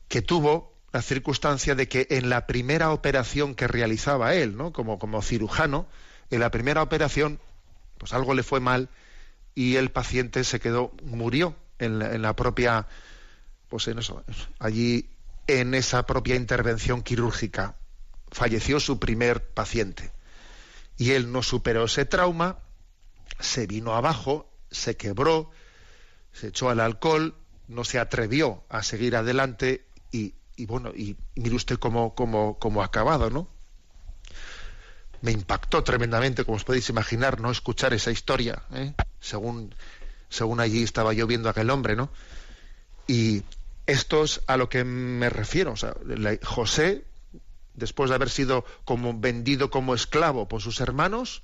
[0.08, 4.72] que tuvo la circunstancia de que en la primera operación que realizaba él, ¿no?
[4.72, 5.88] Como, como cirujano,
[6.30, 7.40] en la primera operación,
[7.98, 8.88] pues algo le fue mal
[9.56, 12.86] y el paciente se quedó, murió en la, en la propia,
[13.68, 14.22] pues en eso,
[14.60, 15.10] allí
[15.48, 17.74] en esa propia intervención quirúrgica.
[18.30, 20.12] Falleció su primer paciente.
[20.96, 22.58] Y él no superó ese trauma,
[23.40, 25.50] se vino abajo, se quebró,
[26.32, 27.34] se echó al alcohol,
[27.66, 32.82] no se atrevió a seguir adelante y, y bueno, y, mire usted cómo, cómo, cómo
[32.82, 33.48] ha acabado, ¿no?
[35.20, 38.92] Me impactó tremendamente, como os podéis imaginar, no escuchar esa historia, ¿eh?
[39.20, 39.74] según,
[40.28, 42.10] según allí estaba yo viendo a aquel hombre, ¿no?
[43.06, 43.42] Y
[43.86, 45.72] esto es a lo que me refiero.
[45.72, 45.94] O sea,
[46.42, 47.04] José,
[47.74, 51.42] después de haber sido como vendido como esclavo por sus hermanos,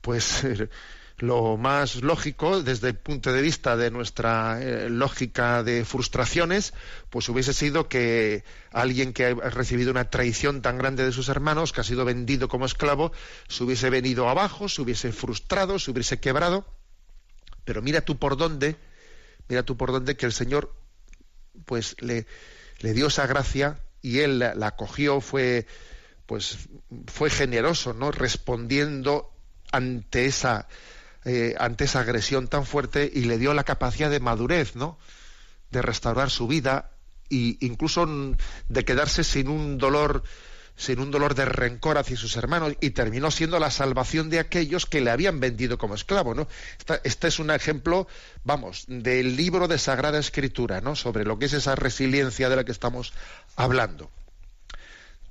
[0.00, 0.44] pues
[1.20, 6.72] lo más lógico desde el punto de vista de nuestra eh, lógica de frustraciones,
[7.10, 11.72] pues hubiese sido que alguien que ha recibido una traición tan grande de sus hermanos,
[11.72, 13.12] que ha sido vendido como esclavo,
[13.48, 16.66] se hubiese venido abajo, se hubiese frustrado, se hubiese quebrado.
[17.66, 18.76] Pero mira tú por dónde,
[19.48, 20.74] mira tú por dónde que el Señor
[21.66, 22.26] pues le,
[22.78, 25.66] le dio esa gracia y él la, la acogió, fue
[26.24, 26.56] pues
[27.08, 28.10] fue generoso, ¿no?
[28.10, 29.30] Respondiendo
[29.72, 30.68] ante esa
[31.24, 34.98] eh, ante esa agresión tan fuerte y le dio la capacidad de madurez, ¿no?
[35.70, 36.90] De restaurar su vida
[37.30, 38.08] e incluso
[38.68, 40.24] de quedarse sin un dolor
[40.80, 44.86] sin un dolor de rencor hacia sus hermanos y terminó siendo la salvación de aquellos
[44.86, 46.48] que le habían vendido como esclavo, ¿no?
[47.04, 48.08] Este es un ejemplo,
[48.44, 50.96] vamos, del libro de Sagrada Escritura, ¿no?
[50.96, 53.12] Sobre lo que es esa resiliencia de la que estamos
[53.56, 54.10] hablando.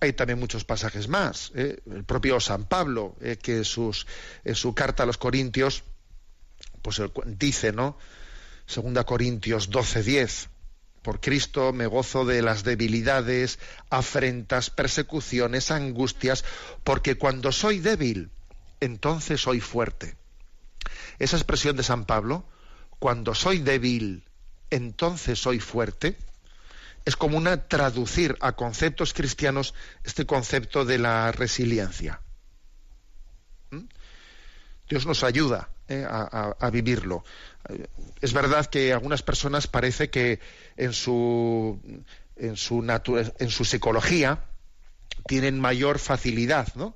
[0.02, 1.52] Hay también muchos pasajes más.
[1.56, 1.80] ¿eh?
[1.92, 4.08] El propio San Pablo, eh, que sus,
[4.46, 5.84] en su carta a los Corintios,
[6.82, 7.98] pues dice, ¿no?
[8.66, 10.48] Segunda Corintios 12:10.
[11.02, 13.58] Por Cristo me gozo de las debilidades,
[13.90, 16.44] afrentas, persecuciones, angustias,
[16.84, 18.32] porque cuando soy débil,
[18.80, 20.18] entonces soy fuerte.
[21.18, 22.46] Esa expresión de San Pablo,
[23.00, 24.24] cuando soy débil,
[24.70, 26.18] entonces soy fuerte,
[27.10, 32.22] es como una traducir a conceptos cristianos este concepto de la resiliencia.
[33.72, 33.86] ¿Mm?
[34.88, 37.24] Dios nos ayuda eh, a, vivirlo.
[37.68, 37.88] Eh,
[38.22, 40.40] Es verdad que algunas personas parece que
[40.78, 41.80] en su,
[42.36, 42.86] en su,
[43.40, 44.44] en su psicología
[45.26, 46.96] tienen mayor facilidad, ¿no?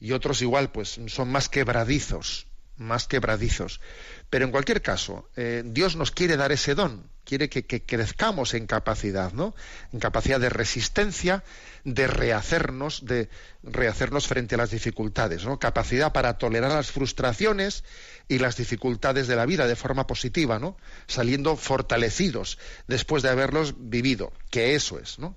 [0.00, 2.48] Y otros igual, pues son más quebradizos,
[2.78, 3.80] más quebradizos.
[4.28, 8.66] Pero en cualquier caso, eh, Dios nos quiere dar ese don, quiere que, crezcamos en
[8.66, 9.54] capacidad, ¿no?
[9.92, 11.44] En capacidad de resistencia,
[11.84, 13.28] de rehacernos, de
[13.62, 15.58] rehacernos frente a las dificultades, ¿no?
[15.58, 17.84] Capacidad para tolerar las frustraciones
[18.28, 20.76] y las dificultades de la vida de forma positiva, ¿no?
[21.06, 22.58] Saliendo fortalecidos
[22.88, 25.36] después de haberlos vivido, que eso es, ¿no?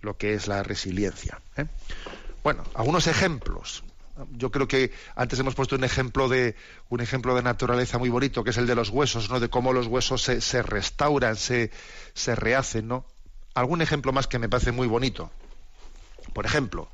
[0.00, 1.40] Lo que es la resiliencia.
[1.56, 1.66] ¿eh?
[2.42, 3.84] Bueno, algunos ejemplos.
[4.32, 6.54] Yo creo que antes hemos puesto un ejemplo de
[6.88, 9.40] un ejemplo de naturaleza muy bonito, que es el de los huesos, ¿no?
[9.40, 11.72] De cómo los huesos se, se restauran, se,
[12.14, 13.06] se rehacen, ¿no?
[13.54, 15.30] Algún ejemplo más que me parece muy bonito.
[16.32, 16.88] Por ejemplo,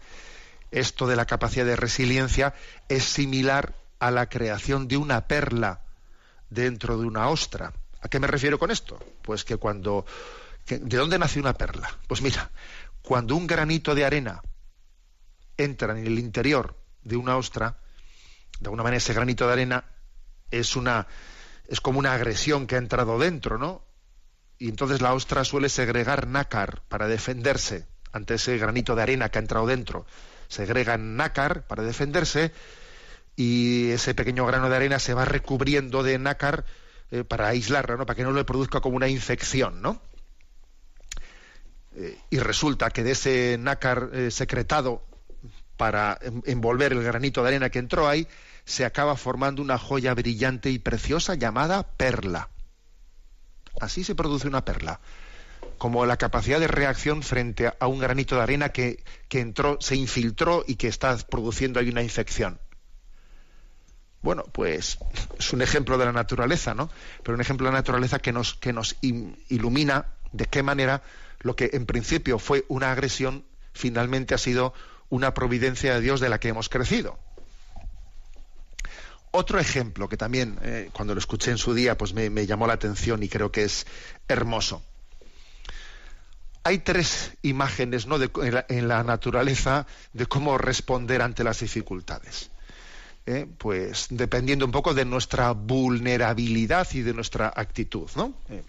[0.71, 2.55] esto de la capacidad de resiliencia
[2.89, 5.83] es similar a la creación de una perla
[6.49, 7.73] dentro de una ostra.
[8.01, 8.99] ¿A qué me refiero con esto?
[9.23, 10.07] Pues que cuando
[10.67, 11.99] ¿de dónde nace una perla?
[12.07, 12.51] Pues mira,
[13.03, 14.41] cuando un granito de arena
[15.57, 17.79] entra en el interior de una ostra,
[18.61, 19.85] de alguna manera ese granito de arena
[20.51, 21.07] es una
[21.69, 23.85] es como una agresión que ha entrado dentro, ¿no?
[24.59, 29.39] Y entonces la ostra suele segregar nácar para defenderse ante ese granito de arena que
[29.39, 30.05] ha entrado dentro.
[30.49, 32.53] Segrega nácar para defenderse
[33.37, 36.65] y ese pequeño grano de arena se va recubriendo de nácar
[37.13, 38.05] eh, para aislarlo, ¿no?
[38.05, 40.03] Para que no le produzca como una infección, ¿no?
[41.95, 45.05] Eh, y resulta que de ese nácar eh, secretado
[45.81, 48.29] para en- envolver el granito de arena que entró ahí,
[48.67, 52.51] se acaba formando una joya brillante y preciosa llamada perla.
[53.81, 55.01] Así se produce una perla.
[55.79, 59.97] como la capacidad de reacción frente a un granito de arena que, que entró, se
[59.97, 62.61] infiltró y que está produciendo ahí una infección.
[64.21, 64.99] Bueno, pues
[65.39, 66.91] es un ejemplo de la naturaleza, ¿no?
[67.23, 68.97] Pero un ejemplo de la naturaleza que nos, que nos
[69.49, 71.01] ilumina de qué manera
[71.41, 74.75] lo que en principio fue una agresión finalmente ha sido
[75.11, 77.19] una providencia de Dios de la que hemos crecido.
[79.33, 82.73] Otro ejemplo que también eh, cuando lo escuché en su día pues me, llamó la
[82.73, 83.87] atención y creo que es
[84.27, 84.83] hermoso.
[86.65, 88.19] Hay tres imágenes ¿no?
[88.21, 92.51] en, la, naturaleza de cómo responder ante las dificultades.
[93.25, 93.47] ¿eh?
[93.57, 98.11] Pues dependiendo un poco de nuestra vulnerabilidad y de nuestra actitud.
[98.17, 98.35] ¿no?
[98.51, 98.63] Eh,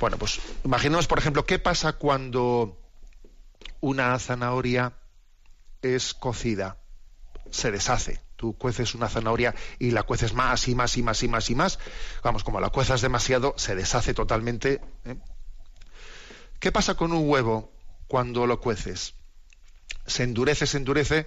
[0.00, 2.76] bueno, pues imaginemos, por ejemplo, qué pasa cuando
[3.80, 4.92] una zanahoria
[5.82, 6.78] es cocida,
[7.50, 11.28] se deshace tú cueces una zanahoria y la cueces más y más y más y
[11.28, 11.78] más y más,
[12.22, 14.80] vamos, como la cuezas demasiado, se deshace totalmente.
[15.04, 15.16] ¿eh?
[16.60, 17.72] ¿Qué pasa con un huevo
[18.06, 19.14] cuando lo cueces?
[20.06, 21.26] Se endurece, se endurece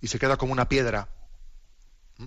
[0.00, 1.08] y se queda como una piedra.
[2.18, 2.26] ¿Mm?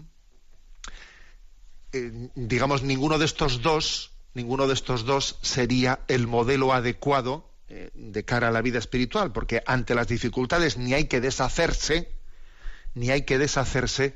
[1.91, 7.91] Eh, digamos, ninguno de estos dos, ninguno de estos dos sería el modelo adecuado eh,
[7.93, 12.11] de cara a la vida espiritual, porque ante las dificultades ni hay que deshacerse,
[12.95, 14.15] ni hay que deshacerse,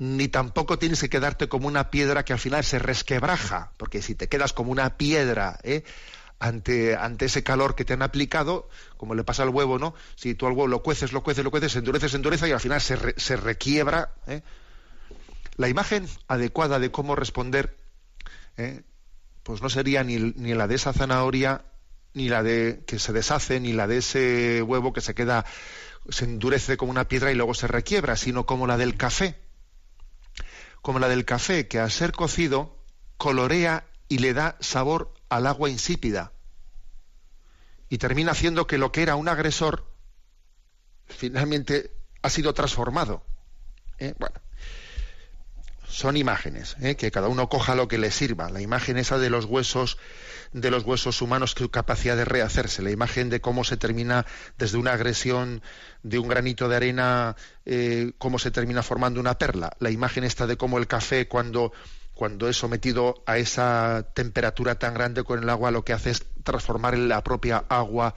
[0.00, 4.16] ni tampoco tienes que quedarte como una piedra que al final se resquebraja, porque si
[4.16, 5.84] te quedas como una piedra ¿eh?
[6.40, 9.94] ante, ante ese calor que te han aplicado, como le pasa al huevo, ¿no?
[10.16, 12.52] Si tú al huevo lo cueces, lo cueces, lo cueces, se endurece, se endurece y
[12.52, 14.14] al final se, requiebra.
[14.26, 14.42] ¿eh?
[15.54, 17.76] La imagen adecuada de cómo responder,
[19.44, 21.64] pues no sería ni, ni la de esa zanahoria,
[22.14, 25.44] ni la de que se deshace, ni la de ese huevo que se queda
[26.08, 29.40] se endurece como una piedra y luego se requiebra, sino como la del café.
[30.82, 32.78] Como la del café, que al ser cocido
[33.16, 36.32] colorea y le da sabor al agua insípida.
[37.88, 39.86] Y termina haciendo que lo que era un agresor
[41.06, 41.90] finalmente
[42.22, 43.24] ha sido transformado.
[43.98, 44.14] ¿Eh?
[44.18, 44.40] Bueno,
[45.94, 46.96] son imágenes, ¿eh?
[46.96, 48.50] que cada uno coja lo que le sirva.
[48.50, 49.96] La imagen esa de los huesos
[50.52, 54.26] de los huesos humanos, su capacidad de rehacerse, la imagen de cómo se termina
[54.58, 55.62] desde una agresión
[56.02, 60.46] de un granito de arena, eh, cómo se termina formando una perla, la imagen esta
[60.46, 61.72] de cómo el café cuando
[62.12, 66.24] cuando es sometido a esa temperatura tan grande con el agua, lo que hace es
[66.44, 68.14] transformar en la propia agua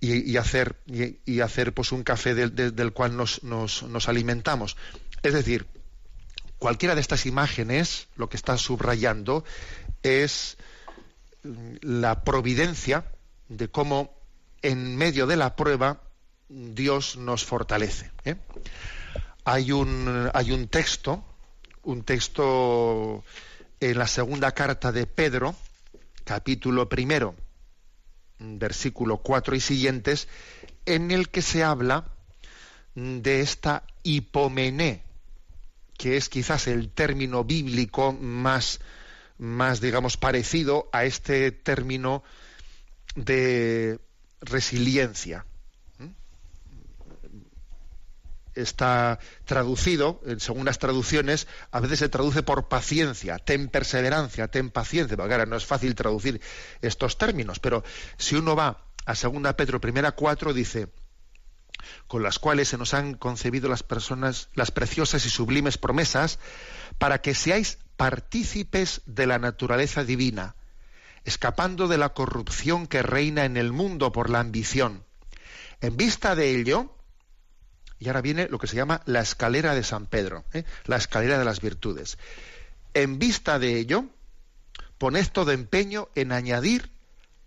[0.00, 4.76] y, hacer, y, hacer pues un café del cual nos, nos, nos alimentamos.
[5.22, 5.66] Es decir,
[6.64, 9.44] cualquiera de estas imágenes, lo que está subrayando
[10.02, 10.56] es
[11.42, 13.04] la providencia
[13.50, 14.14] de cómo
[14.62, 16.00] en medio de la prueba
[16.48, 18.10] Dios nos fortalece.
[18.24, 18.36] ¿eh?
[19.44, 21.22] Hay, un, hay un texto,
[21.82, 23.24] un texto
[23.78, 25.54] en la segunda carta de Pedro,
[26.24, 27.34] capítulo primero,
[28.38, 30.28] versículo 4 y siguientes,
[30.86, 32.06] en el que se habla
[32.94, 35.03] de esta hipomené,
[35.96, 38.80] que es quizás el término bíblico más
[39.38, 42.22] más, digamos, parecido a este término
[43.14, 44.00] de
[44.40, 45.44] resiliencia.
[45.98, 46.10] ¿Mm?
[48.54, 55.16] Está traducido, según las traducciones, a veces se traduce por paciencia, ten perseverancia, ten paciencia,
[55.16, 56.40] porque ahora no es fácil traducir
[56.80, 57.82] estos términos, pero
[58.16, 60.88] si uno va a 2 Pedro primera 4 dice,
[62.06, 66.38] con las cuales se nos han concebido las personas las preciosas y sublimes promesas
[66.98, 70.54] para que seáis partícipes de la naturaleza divina,
[71.24, 75.04] escapando de la corrupción que reina en el mundo por la ambición.
[75.80, 76.94] En vista de ello,
[77.98, 80.64] y ahora viene lo que se llama la escalera de San Pedro, ¿eh?
[80.84, 82.18] la escalera de las virtudes.
[82.92, 84.06] En vista de ello,
[84.98, 86.90] poned todo empeño en añadir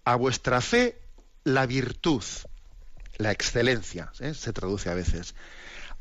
[0.04, 1.00] a vuestra fe
[1.44, 2.24] la virtud,
[3.18, 4.34] la excelencia, ¿eh?
[4.34, 5.36] se traduce a veces.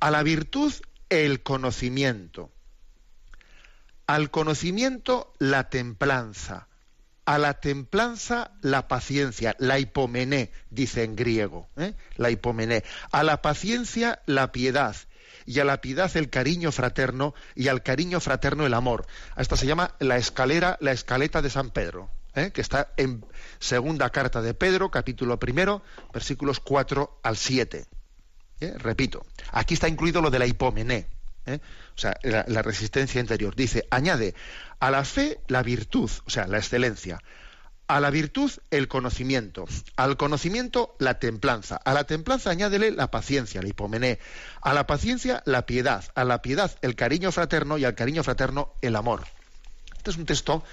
[0.01, 0.73] A la virtud
[1.09, 2.51] el conocimiento,
[4.07, 6.69] al conocimiento la templanza,
[7.25, 11.95] a la templanza la paciencia, la hipomené, dice en griego, ¿eh?
[12.17, 14.97] la hipomené, a la paciencia la piedad,
[15.45, 19.07] y a la piedad el cariño fraterno, y al cariño fraterno el amor.
[19.37, 22.53] Esta se llama la escalera, la escaleta de San Pedro, ¿eh?
[22.53, 23.25] que está en
[23.59, 25.83] segunda carta de Pedro, capítulo primero,
[26.13, 27.87] versículos 4 al 7.
[28.61, 28.75] ¿Eh?
[28.79, 31.09] Repito, aquí está incluido lo de la hipomené.
[31.47, 31.61] ¿eh?
[31.95, 33.55] o sea, la, resistencia interior.
[33.55, 34.35] Dice, añade
[34.81, 37.21] a la fe la virtud, o sea, la excelencia.
[37.89, 39.65] A la virtud el conocimiento,
[39.95, 44.19] al conocimiento la templanza, a la templanza añádele la paciencia, la hipomené,
[44.61, 48.73] a la paciencia la piedad, a la piedad el cariño fraterno y al cariño fraterno
[48.83, 49.23] el amor.
[49.97, 50.65] Este es un texto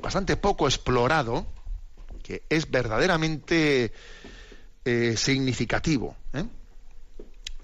[0.00, 1.46] bastante poco explorado,
[2.22, 3.92] que es verdaderamente
[4.84, 6.16] eh, significativo.
[6.32, 6.44] ¿eh?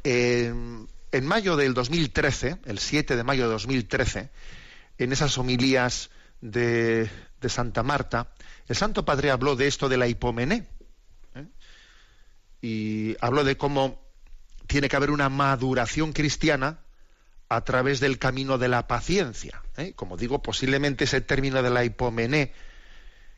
[0.05, 4.31] En, en mayo del 2013, el 7 de mayo de 2013,
[4.99, 6.11] en esas homilías
[6.41, 7.09] de,
[7.41, 8.29] de Santa Marta,
[8.69, 10.67] el Santo Padre habló de esto de la hipomené.
[11.35, 11.47] ¿eh?
[12.63, 14.03] Y habló de cómo
[14.67, 16.79] tiene que haber una maduración cristiana
[17.57, 19.63] a través del camino de la paciencia.
[19.77, 19.93] ¿eh?
[19.95, 22.53] Como digo, posiblemente ese término de la hipomené,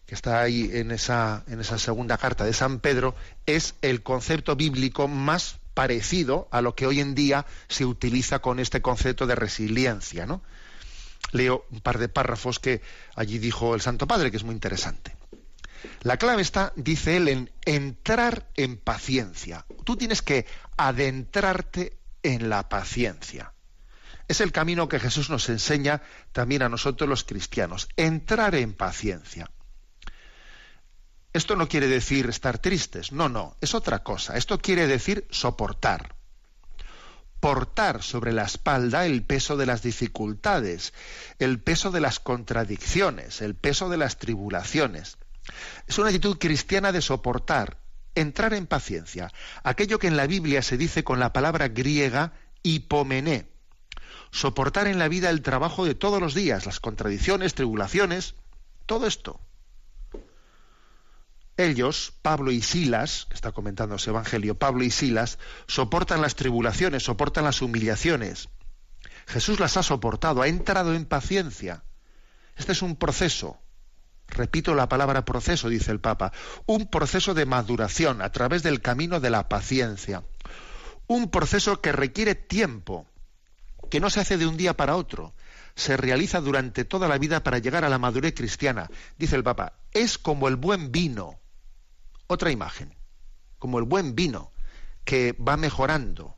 [0.07, 3.15] que está ahí en esa, en esa segunda carta de San Pedro,
[3.47, 8.61] es el concepto bíblico más parecido a lo que hoy en día se utiliza con
[8.61, 10.25] este concepto de resiliencia.
[10.25, 10.43] ¿no?
[11.33, 12.81] Leo un par de párrafos que
[13.15, 15.17] allí dijo el Santo Padre, que es muy interesante.
[16.03, 19.67] La clave está, dice él, en entrar en paciencia.
[19.85, 20.47] Tú tienes que
[20.77, 23.53] adentrarte en la paciencia.
[24.29, 26.03] Es el camino que Jesús nos enseña
[26.33, 29.51] también a nosotros los cristianos, entrar en paciencia.
[31.33, 34.37] Esto no quiere decir estar tristes, no, no, es otra cosa.
[34.37, 36.17] Esto quiere decir soportar.
[37.41, 40.95] Portar sobre la espalda el peso de las dificultades,
[41.39, 45.19] el peso de las contradicciones, el peso de las tribulaciones.
[45.87, 47.81] Es una actitud cristiana de soportar,
[48.15, 49.31] entrar en paciencia,
[49.63, 53.51] aquello que en la Biblia se dice con la palabra griega hipomené,
[54.37, 58.35] soportar en la vida el trabajo de todos los días, las contradicciones, tribulaciones,
[58.85, 59.41] todo esto.
[61.57, 67.03] Ellos, Pablo y Silas, que está comentando ese Evangelio, Pablo y Silas, soportan las tribulaciones,
[67.03, 68.51] soportan las humillaciones.
[69.27, 71.83] Jesús las ha soportado, ha entrado en paciencia.
[72.57, 73.59] Este es un proceso.
[74.29, 76.33] Repito la palabra proceso, dice el Papa.
[76.67, 80.25] Un proceso de maduración a través del camino de la paciencia.
[81.07, 83.07] Un proceso que requiere tiempo,
[83.91, 85.35] que no se hace de un día para otro,
[85.75, 88.91] se realiza durante toda la vida para llegar a la madurez cristiana.
[89.19, 91.39] Dice el Papa, es como el buen vino.
[92.27, 92.95] Otra imagen,
[93.59, 94.51] como el buen vino,
[95.05, 96.37] que va mejorando,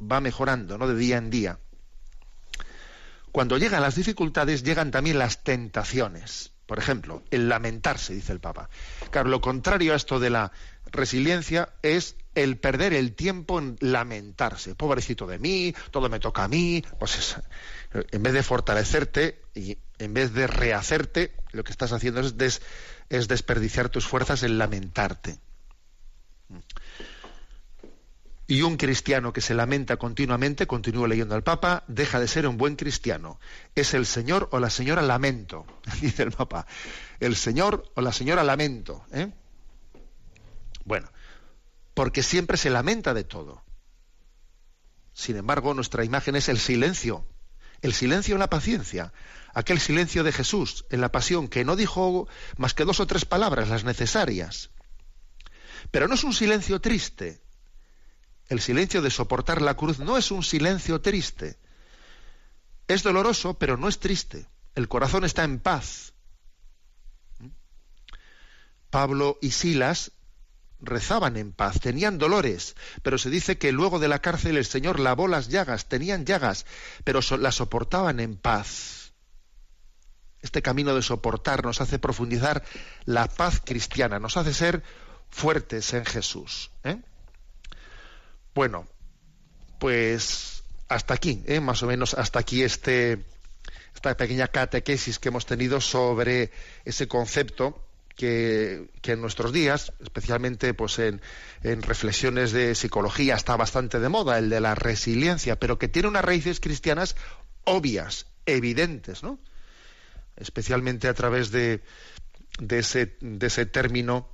[0.00, 0.86] va mejorando, ¿no?
[0.88, 1.58] De día en día.
[3.30, 6.52] Cuando llegan las dificultades, llegan también las tentaciones.
[6.66, 8.68] Por ejemplo, el lamentarse, dice el Papa.
[9.10, 10.52] Claro, lo contrario a esto de la
[10.92, 14.74] resiliencia es el perder el tiempo en lamentarse.
[14.74, 16.84] Pobrecito de mí, todo me toca a mí.
[16.98, 17.36] Pues es,
[18.10, 22.62] en vez de fortalecerte y en vez de rehacerte, lo que estás haciendo es,
[23.08, 25.38] es desperdiciar tus fuerzas en lamentarte.
[28.46, 32.58] Y un cristiano que se lamenta continuamente, continúo leyendo al Papa, deja de ser un
[32.58, 33.40] buen cristiano.
[33.74, 35.64] Es el señor o la señora lamento,
[36.00, 36.66] dice el Papa.
[37.20, 39.04] El señor o la señora lamento.
[39.12, 39.32] ¿eh?
[40.84, 41.10] Bueno,
[41.94, 43.62] porque siempre se lamenta de todo.
[45.12, 47.26] Sin embargo, nuestra imagen es el silencio.
[47.80, 49.12] El silencio en la paciencia.
[49.54, 53.24] Aquel silencio de Jesús en la pasión que no dijo más que dos o tres
[53.24, 54.70] palabras, las necesarias.
[55.90, 57.42] Pero no es un silencio triste,
[58.52, 61.58] el silencio de soportar la cruz no es un silencio triste.
[62.86, 64.46] Es doloroso, pero no es triste.
[64.74, 66.12] El corazón está en paz.
[68.90, 70.12] Pablo y Silas
[70.82, 75.00] rezaban en paz, tenían dolores, pero se dice que luego de la cárcel el Señor
[75.00, 76.66] lavó las llagas, tenían llagas,
[77.04, 79.12] pero las soportaban en paz.
[80.42, 82.64] Este camino de soportar nos hace profundizar
[83.04, 84.82] la paz cristiana, nos hace ser
[85.30, 86.70] fuertes en Jesús.
[86.82, 87.00] ¿eh?
[88.54, 88.86] Bueno,
[89.78, 91.60] pues hasta aquí, ¿eh?
[91.60, 93.24] más o menos hasta aquí este,
[93.94, 96.50] esta pequeña catequesis que hemos tenido sobre
[96.84, 97.80] ese concepto
[98.16, 101.20] que, que, en nuestros días, especialmente pues en,
[101.62, 106.08] en, reflexiones de psicología, está bastante de moda, el de la resiliencia, pero que tiene
[106.08, 107.16] unas raíces cristianas
[107.64, 109.38] obvias, evidentes, ¿no?
[110.36, 111.82] Especialmente a través de,
[112.58, 114.28] de, ese, de ese término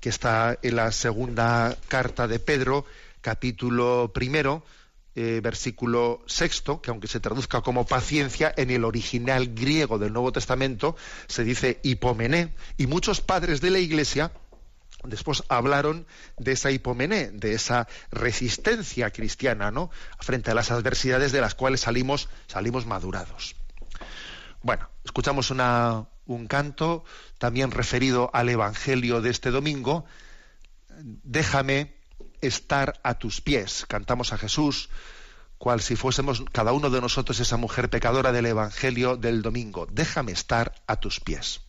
[0.00, 2.84] que está en la segunda carta de Pedro,
[3.20, 4.64] capítulo primero,
[5.16, 10.32] eh, versículo sexto, que aunque se traduzca como paciencia, en el original griego del Nuevo
[10.32, 10.96] Testamento
[11.28, 14.32] se dice hipomené, y muchos padres de la Iglesia
[15.04, 16.06] después hablaron
[16.38, 19.90] de esa hipomené, de esa resistencia cristiana, ¿no?
[20.18, 23.54] frente a las adversidades de las cuales salimos, salimos madurados.
[24.62, 27.04] Bueno, escuchamos un canto
[27.38, 30.06] también referido al Evangelio de este domingo.
[30.98, 31.94] Déjame
[32.46, 33.84] estar a tus pies.
[33.88, 34.88] Cantamos a Jesús,
[35.58, 39.86] cual si fuésemos cada uno de nosotros esa mujer pecadora del Evangelio del domingo.
[39.90, 41.60] Déjame estar a tus pies.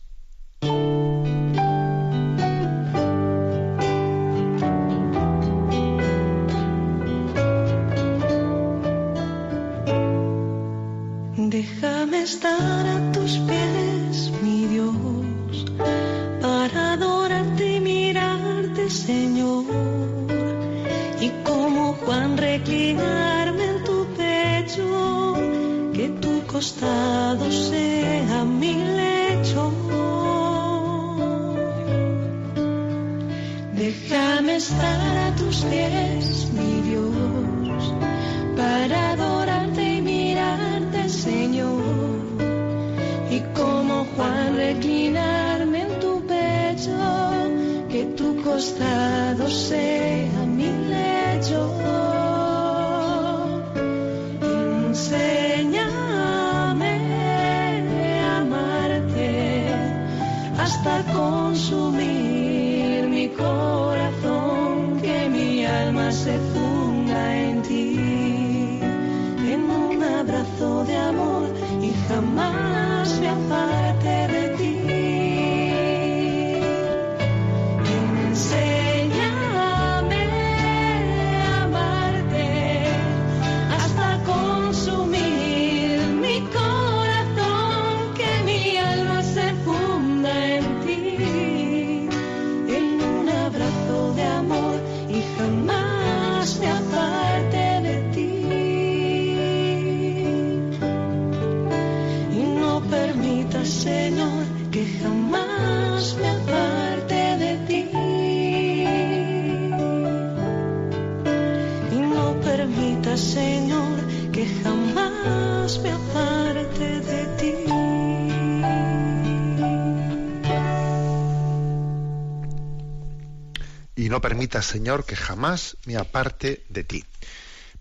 [124.16, 127.04] No permitas, Señor, que jamás me aparte de ti.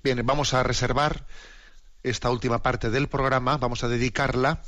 [0.03, 1.25] Bien, vamos a reservar
[2.03, 4.61] esta última parte del programa, vamos a dedicarla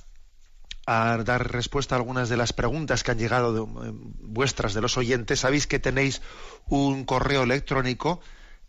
[0.85, 4.79] a dar respuesta a algunas de las preguntas que han llegado de, eh, vuestras de
[4.79, 5.41] los oyentes.
[5.41, 6.21] Sabéis que tenéis
[6.67, 8.21] un correo electrónico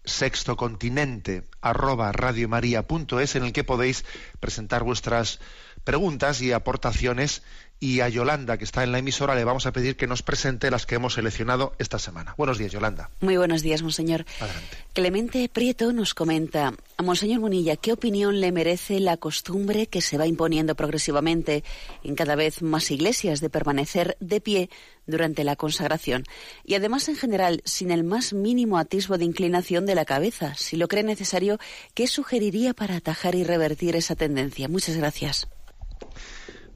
[0.05, 4.05] sextocontinente arroba en el que podéis
[4.41, 5.39] presentar vuestras
[5.85, 7.45] preguntas y aportaciones
[7.81, 10.71] y a Yolanda, que está en la emisora, le vamos a pedir que nos presente
[10.71, 12.35] las que hemos seleccionado esta semana.
[12.37, 13.11] Buenos días, Yolanda.
[13.21, 14.25] Muy buenos días, monseñor.
[14.41, 14.77] Adelante.
[14.93, 20.19] Clemente Prieto nos comenta, a monseñor Munilla, ¿qué opinión le merece la costumbre que se
[20.19, 21.63] va imponiendo progresivamente
[22.03, 24.71] en cada vez más iglesias de permanecer de pie
[25.07, 26.25] durante la consagración?
[26.65, 30.55] Y además, en general, sin el más mínimo atisbo de inclinación de la cabeza.
[30.57, 31.59] Si lo cree necesario,
[31.95, 34.69] ¿qué sugeriría para atajar y revertir esa tendencia?
[34.69, 35.49] Muchas gracias.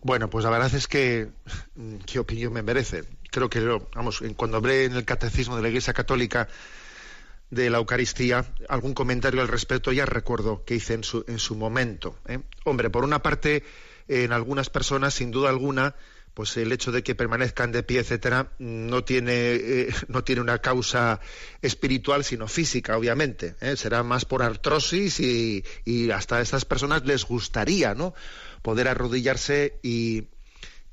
[0.02, 1.28] Bueno, pues la verdad es que
[1.76, 3.04] mm, qué opinión me merece.
[3.30, 6.48] Creo que lo- vamos, cuando hablé en el catecismo de la Iglesia Católica
[7.50, 11.54] de la Eucaristía, algún comentario al respecto ya recuerdo que hice en su, en su
[11.54, 12.16] momento.
[12.26, 12.40] ¿eh?
[12.64, 13.62] Hombre, por una parte,
[14.08, 15.94] en algunas personas, sin duda alguna,
[16.34, 20.58] pues el hecho de que permanezcan de pie, etcétera, no tiene, eh, no tiene una
[20.60, 21.20] causa
[21.60, 23.54] espiritual, sino física, obviamente.
[23.60, 23.76] ¿eh?
[23.76, 28.14] Será más por artrosis y, y hasta a estas personas les gustaría, ¿no?
[28.62, 30.28] Poder arrodillarse y,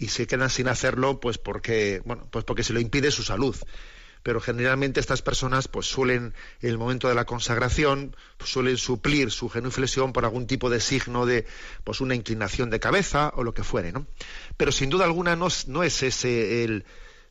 [0.07, 3.55] se quedan sin hacerlo, pues porque, bueno, pues porque se lo impide su salud.
[4.21, 9.31] Pero generalmente estas personas pues suelen en el momento de la consagración pues, suelen suplir
[9.31, 11.45] su genuflexión por algún tipo de signo de
[11.85, 14.07] pues una inclinación de cabeza o lo que fuere no
[14.57, 16.83] pero sin duda alguna no, es- no es ese el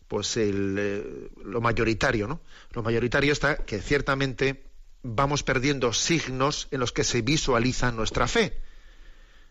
[0.09, 2.41] pues el eh, lo mayoritario no
[2.72, 4.64] lo mayoritario está que ciertamente
[5.03, 8.59] vamos perdiendo signos en los que se visualiza nuestra fe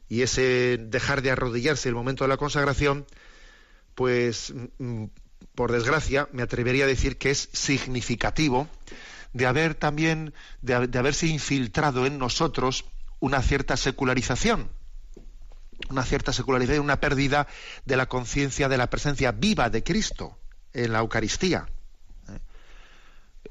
[0.09, 3.05] y ese dejar de arrodillarse el momento de la consagración
[3.95, 5.05] pues mm,
[5.55, 8.67] por desgracia, me atrevería a decir que es significativo
[9.33, 12.85] de haber también, de, ha- de haberse infiltrado en nosotros
[13.19, 14.69] una cierta secularización,
[15.89, 17.47] una cierta secularización, una pérdida
[17.85, 20.37] de la conciencia de la presencia viva de Cristo
[20.73, 21.67] en la Eucaristía.
[22.29, 22.39] ¿Eh?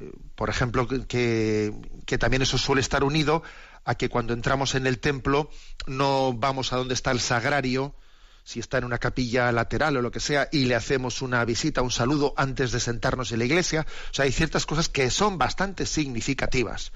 [0.00, 1.72] Eh, Por ejemplo, que
[2.20, 3.42] también eso suele estar unido
[3.87, 5.49] a que cuando entramos en el templo
[5.87, 7.95] no vamos a donde está el sagrario,
[8.43, 11.82] si está en una capilla lateral o lo que sea, y le hacemos una visita,
[11.82, 13.87] un saludo antes de sentarnos en la iglesia.
[14.11, 16.93] O sea, hay ciertas cosas que son bastante significativas.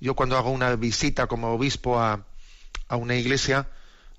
[0.00, 2.26] Yo cuando hago una visita como obispo a,
[2.88, 3.68] a una iglesia,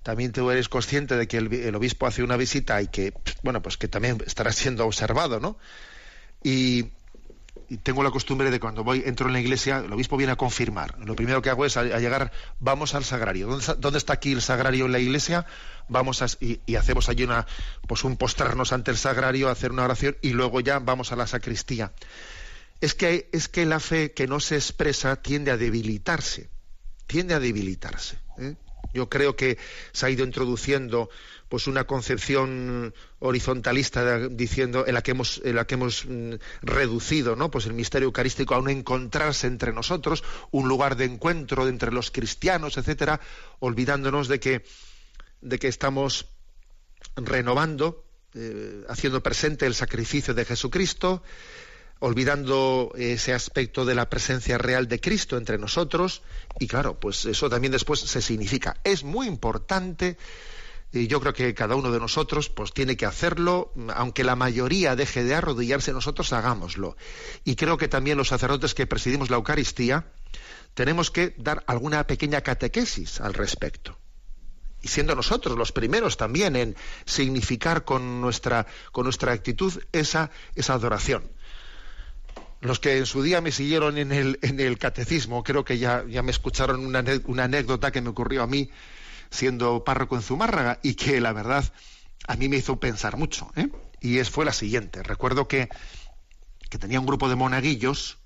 [0.01, 3.13] también tú eres consciente de que el, el obispo hace una visita y que,
[3.43, 5.57] bueno, pues que también estará siendo observado, ¿no?
[6.43, 6.89] Y,
[7.83, 10.97] tengo la costumbre de cuando voy, entro en la iglesia, el obispo viene a confirmar.
[10.99, 13.47] Lo primero que hago es a, llegar, vamos al sagrario.
[13.77, 15.45] ¿Dónde está, aquí el sagrario en la iglesia?
[15.87, 17.45] Vamos a, y, y hacemos allí una,
[17.87, 21.27] pues un postrarnos ante el sagrario, hacer una oración y luego ya vamos a la
[21.27, 21.93] sacristía.
[22.81, 26.49] Es que, es que la fe que no se expresa tiende a debilitarse,
[27.07, 28.17] tiende a debilitarse.
[28.37, 28.55] ¿eh?
[28.93, 29.57] Yo creo que
[29.91, 31.09] se ha ido introduciendo
[31.49, 37.35] pues una concepción horizontalista diciendo en la que hemos en la que hemos mm, reducido
[37.35, 41.91] no pues el misterio eucarístico a un encontrarse entre nosotros un lugar de encuentro entre
[41.91, 43.19] los cristianos etcétera
[43.59, 44.63] olvidándonos de que
[45.41, 46.27] de que estamos
[47.15, 51.21] renovando eh, haciendo presente el sacrificio de Jesucristo
[52.03, 56.21] olvidando ese aspecto de la presencia real de Cristo entre nosotros
[56.59, 58.75] y claro pues eso también después se significa.
[58.83, 60.17] Es muy importante
[60.93, 64.95] y yo creo que cada uno de nosotros pues tiene que hacerlo, aunque la mayoría
[64.95, 66.95] deje de arrodillarse, nosotros hagámoslo.
[67.43, 70.05] Y creo que también los sacerdotes que presidimos la Eucaristía
[70.75, 73.97] tenemos que dar alguna pequeña catequesis al respecto.
[74.83, 76.75] Y siendo nosotros los primeros también en
[77.05, 81.23] significar con nuestra, con nuestra actitud esa, esa adoración.
[82.61, 86.05] Los que en su día me siguieron en el, en el catecismo, creo que ya,
[86.07, 88.69] ya me escucharon una, una anécdota que me ocurrió a mí
[89.33, 91.65] siendo párroco en Zumárraga y que la verdad
[92.27, 93.51] a mí me hizo pensar mucho.
[93.55, 93.69] ¿eh?
[93.99, 95.01] Y es, fue la siguiente.
[95.01, 95.69] Recuerdo que,
[96.69, 98.19] que tenía un grupo de monaguillos,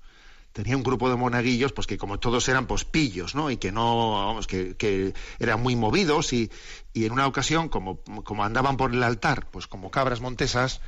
[0.52, 3.50] tenía un grupo de monaguillos, pues que como todos eran pues pillos, ¿no?
[3.50, 6.50] Y que no, vamos, que, que eran muy movidos y,
[6.92, 10.80] y en una ocasión, como, como andaban por el altar, pues como cabras montesas,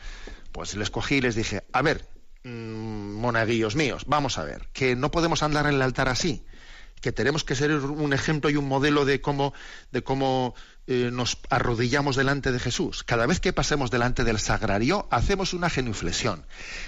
[0.52, 2.06] pues les cogí y les dije, a ver,
[2.44, 6.44] mm, monaguillos míos, vamos a ver, que no podemos andar en el altar así
[7.00, 9.54] que tenemos que ser un ejemplo y un modelo de cómo,
[9.90, 10.54] de cómo
[10.86, 13.04] eh, nos arrodillamos delante de Jesús.
[13.04, 16.44] Cada vez que pasemos delante del sagrario, hacemos una genuflexión.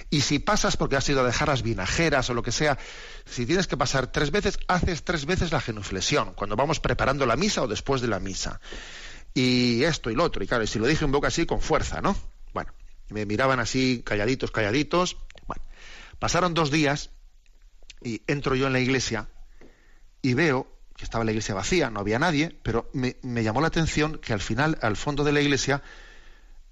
[0.09, 2.77] Y si pasas porque has ido a dejar las vinajeras o lo que sea,
[3.25, 7.35] si tienes que pasar tres veces, haces tres veces la genuflexión, cuando vamos preparando la
[7.35, 8.59] misa o después de la misa.
[9.33, 10.43] Y esto y lo otro.
[10.43, 12.15] Y claro, y si lo dije un poco así, con fuerza, ¿no?
[12.53, 12.71] Bueno,
[13.09, 15.17] me miraban así, calladitos, calladitos.
[15.47, 15.63] Bueno,
[16.19, 17.09] pasaron dos días
[18.03, 19.27] y entro yo en la iglesia
[20.23, 20.65] y veo
[20.95, 24.39] que estaba la iglesia vacía, no había nadie, pero me, llamó la atención que al
[24.39, 25.83] final, al fondo de la iglesia,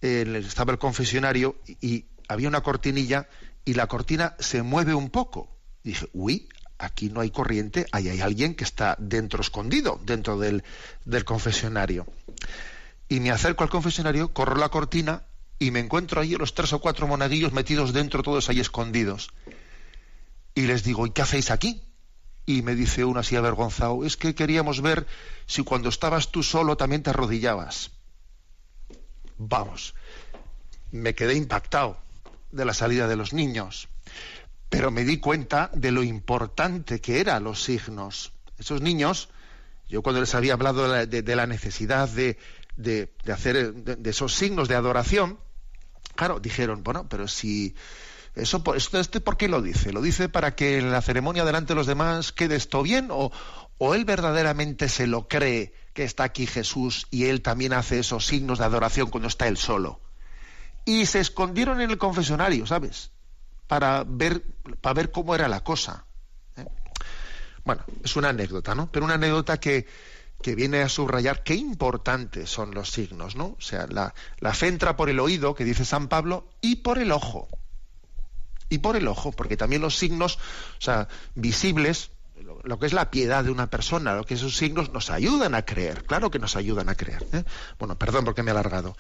[0.02, 3.28] eh, estaba el confesionario y, había una cortinilla
[3.66, 5.54] y la cortina se mueve un poco.
[5.84, 6.48] Dije, uy,
[6.78, 10.64] aquí no hay corriente, ahí hay alguien que está dentro escondido, dentro del,
[11.04, 12.08] del confesionario.
[13.10, 15.24] Y me acerco al confesionario, corro la cortina
[15.60, 19.30] y me encuentro allí los tres o cuatro monaguillos metidos dentro, todos ahí escondidos.
[20.56, 21.84] Y les digo, ¿y qué hacéis aquí?
[22.46, 25.06] Y me dice uno así avergonzado, es que queríamos ver
[25.46, 27.92] si cuando estabas tú solo también te arrodillabas.
[29.38, 29.96] Vamos,
[30.92, 31.98] me quedé impactado
[32.52, 33.90] de la salida de los niños,
[34.70, 38.34] pero me di cuenta de lo importante que eran los signos.
[38.58, 39.30] Esos niños,
[39.88, 42.38] yo cuando les había hablado de la, de, la necesidad de,
[42.76, 45.40] de, hacer de esos signos de adoración,
[46.16, 47.76] claro, dijeron, bueno, pero si
[48.36, 49.92] eso, esto, este, ¿por qué lo dice?
[49.92, 53.10] ¿Lo dice para que en la ceremonia delante de los demás quede esto bien?
[53.12, 53.32] ¿O,
[53.78, 58.26] ¿O él verdaderamente se lo cree que está aquí Jesús y él también hace esos
[58.26, 60.00] signos de adoración cuando está él solo?
[60.86, 63.12] Y se escondieron en el confesionario, ¿sabes?
[63.68, 64.44] Para ver,
[64.80, 66.06] para ver cómo era la cosa.
[66.56, 66.66] ¿eh?
[67.66, 68.90] Bueno, es una anécdota, ¿no?
[68.92, 69.88] Pero una anécdota que,
[70.42, 73.56] que viene a subrayar qué importantes son los signos, ¿no?
[73.58, 76.98] O sea, la, la fe entra por el oído, que dice San Pablo, y por
[76.98, 77.50] el ojo
[78.72, 80.40] y por el ojo, porque también los signos,
[81.36, 82.10] visibles,
[82.42, 85.54] lo, lo, que es la piedad de una persona, lo que esos signos nos ayudan
[85.54, 87.28] a creer, claro que nos ayudan a creer.
[87.34, 87.44] ¿eh?
[87.78, 88.96] Bueno, perdón porque me he alargado.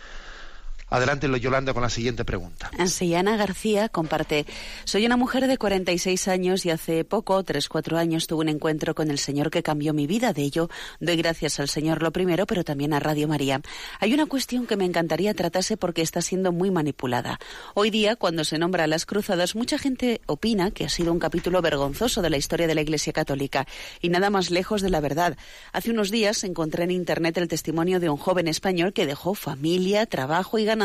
[0.91, 2.69] Adelante, Yolanda, con la siguiente pregunta.
[2.85, 4.45] Sí, Ana García comparte.
[4.83, 8.93] Soy una mujer de 46 años y hace poco, 3, 4 años, tuve un encuentro
[8.93, 10.33] con el Señor que cambió mi vida.
[10.33, 10.69] De ello,
[10.99, 13.61] doy gracias al Señor lo primero, pero también a Radio María.
[14.01, 17.39] Hay una cuestión que me encantaría tratarse porque está siendo muy manipulada.
[17.73, 21.19] Hoy día, cuando se nombra a las cruzadas, mucha gente opina que ha sido un
[21.19, 23.65] capítulo vergonzoso de la historia de la Iglesia Católica
[24.01, 25.37] y nada más lejos de la verdad.
[25.71, 30.05] Hace unos días encontré en Internet el testimonio de un joven español que dejó familia,
[30.05, 30.80] trabajo y ganancias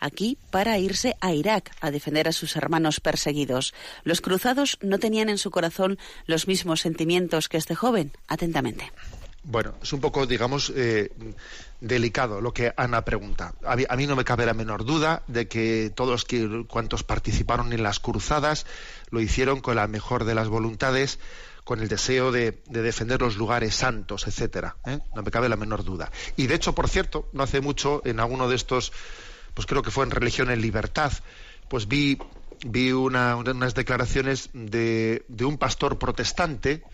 [0.00, 3.74] aquí para irse a Irak a defender a sus hermanos perseguidos.
[4.04, 8.12] Los cruzados no tenían en su corazón los mismos sentimientos que este joven.
[8.28, 8.92] Atentamente.
[9.48, 11.12] Bueno, es un poco, digamos, eh,
[11.80, 13.54] delicado lo que Ana pregunta.
[13.64, 16.26] A mí, no me cabe la menor duda de que todos
[16.66, 18.66] cuantos participaron en las cruzadas
[19.10, 21.20] lo hicieron con la mejor de las voluntades
[21.66, 24.76] con el deseo de, de defender los lugares santos, etcétera.
[24.86, 25.00] ¿eh?
[25.16, 26.12] No me cabe la menor duda.
[26.36, 28.92] Y de hecho, por cierto, no hace mucho, en alguno de estos,
[29.52, 31.12] pues creo que fue en Religión en Libertad,
[31.68, 32.18] pues vi,
[32.64, 36.84] vi una, unas declaraciones de, de un pastor protestante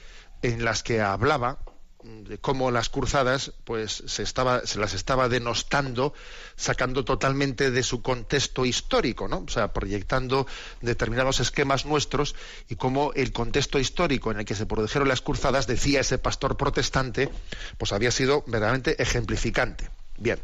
[0.41, 1.59] en las que hablaba
[2.03, 6.15] de cómo las cruzadas pues se estaba se las estaba denostando
[6.57, 10.47] sacando totalmente de su contexto histórico no o sea proyectando
[10.81, 12.35] determinados esquemas nuestros
[12.69, 16.57] y cómo el contexto histórico en el que se produjeron las cruzadas decía ese pastor
[16.57, 17.31] protestante
[17.79, 19.89] pues había sido verdaderamente ejemplificante.
[20.19, 20.39] Bien.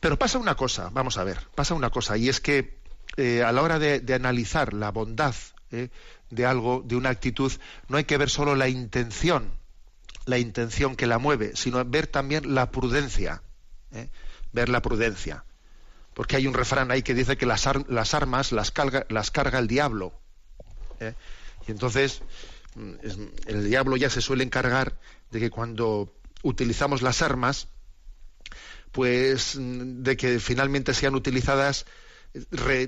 [0.00, 2.78] Pero pasa una cosa vamos a ver pasa una cosa y es que
[3.16, 5.34] eh, a la hora de, analizar la bondad
[5.70, 5.90] eh,
[6.30, 7.52] de algo de una actitud
[7.88, 9.61] no hay que ver solo la intención
[10.26, 13.42] la intención que la mueve, sino ver también la prudencia,
[13.92, 14.08] ¿eh?
[14.52, 15.44] ver la prudencia.
[16.14, 19.58] Porque hay un refrán ahí que dice que las, las armas las carga, las carga
[19.58, 20.12] el diablo.
[21.00, 21.14] ¿eh?
[21.66, 22.22] Y entonces
[22.74, 22.92] mm,
[23.46, 24.98] el diablo ya se suele encargar
[25.30, 27.68] de que cuando utilizamos las armas,
[28.92, 31.86] pues mm, de que finalmente sean utilizadas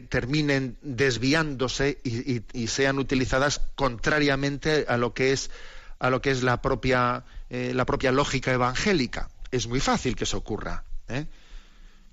[0.09, 5.51] terminen desviándose y, sean utilizadas contrariamente a lo que es
[6.05, 9.30] a lo que es la propia, eh, la propia lógica evangélica.
[9.50, 10.84] Es muy fácil que eso ocurra.
[11.09, 11.24] ¿eh?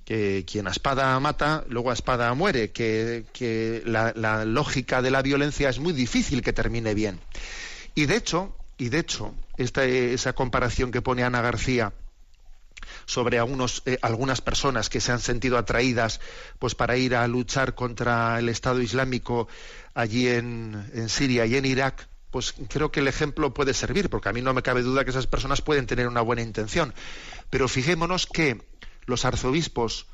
[0.05, 5.21] Que quien a espada mata, luego a espada muere, que, que la, lógica de la
[5.21, 7.19] violencia es muy difícil que termine bien.
[7.93, 11.91] Y de hecho, y de hecho, esta, esa comparación que pone Ana García
[13.05, 16.21] sobre algunos, eh, algunas personas que se han sentido atraídas
[16.59, 19.49] pues para ir a luchar contra el Estado Islámico
[19.93, 24.29] allí en, en Siria y en Irak, pues creo que el ejemplo puede servir, porque
[24.29, 26.93] a mí no me cabe duda que esas personas pueden tener una buena intención.
[27.49, 28.61] Pero fijémonos que
[29.05, 30.07] los arzobispos,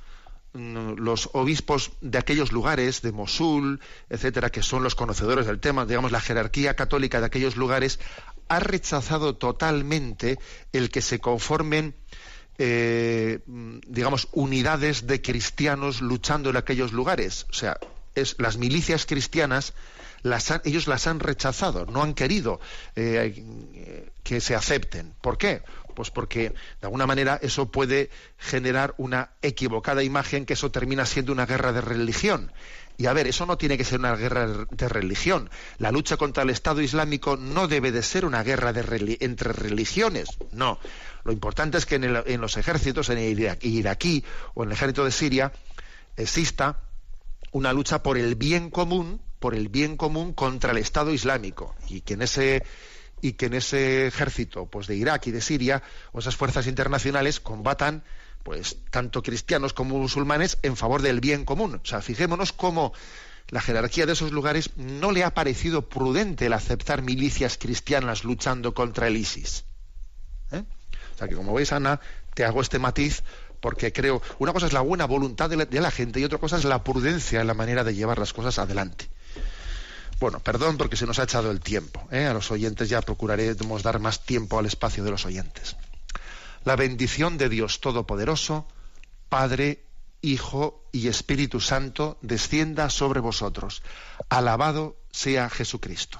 [0.53, 5.85] mm, los obispos de aquellos lugares, de Mosul, etcétera, que son los conocedores del tema,
[5.85, 7.99] digamos, la jerarquía católica de aquellos lugares,
[8.49, 10.39] ha rechazado totalmente
[10.73, 11.95] el que se conformen
[12.59, 17.45] eh, digamos, unidades de cristianos luchando en aquellos lugares.
[17.51, 17.77] O sea,
[18.15, 19.73] es, las milicias cristianas
[20.63, 22.59] ellos las han rechazado, no han querido
[22.95, 25.13] eh, que se acepten.
[25.21, 25.61] ¿Por qué?
[25.95, 31.31] Pues porque de alguna manera eso puede generar una equivocada imagen que eso termina siendo
[31.31, 32.51] una guerra de religión.
[32.97, 35.49] Y a ver, eso no tiene que ser una guerra de religión.
[35.77, 40.29] La lucha contra el Estado Islámico no debe de ser una guerra entre religiones.
[40.51, 40.79] No.
[41.23, 44.23] Lo importante es que en, los ejércitos, en el iraquí
[44.55, 45.51] o en el ejército de Siria,
[46.15, 46.79] exista
[47.51, 52.01] una lucha por el bien común por el bien común contra el Estado Islámico y
[52.01, 52.63] que en ese
[53.21, 55.81] y que en ese ejército pues de Irak y de Siria
[56.11, 58.03] o esas fuerzas internacionales combatan
[58.43, 61.81] pues tanto cristianos como musulmanes en favor del bien común.
[61.83, 62.93] O sea, fijémonos cómo
[63.49, 68.73] la jerarquía de esos lugares no le ha parecido prudente el aceptar milicias cristianas luchando
[68.73, 69.65] contra el ISIS.
[70.51, 70.63] ¿Eh?
[71.15, 71.99] O sea que como veis, Ana,
[72.35, 73.23] te hago este matiz
[73.59, 76.37] porque creo, una cosa es la buena voluntad de la, de la gente y otra
[76.37, 79.09] cosa es la prudencia en la manera de llevar las cosas adelante.
[80.19, 82.07] Bueno, perdón porque se nos ha echado el tiempo.
[82.11, 82.25] ¿eh?
[82.25, 85.75] A los oyentes ya procuraremos dar más tiempo al espacio de los oyentes.
[86.63, 88.67] La bendición de Dios Todopoderoso,
[89.29, 89.83] Padre,
[90.21, 93.83] Hijo y Espíritu Santo, descienda sobre vosotros.
[94.29, 96.19] Alabado sea Jesucristo.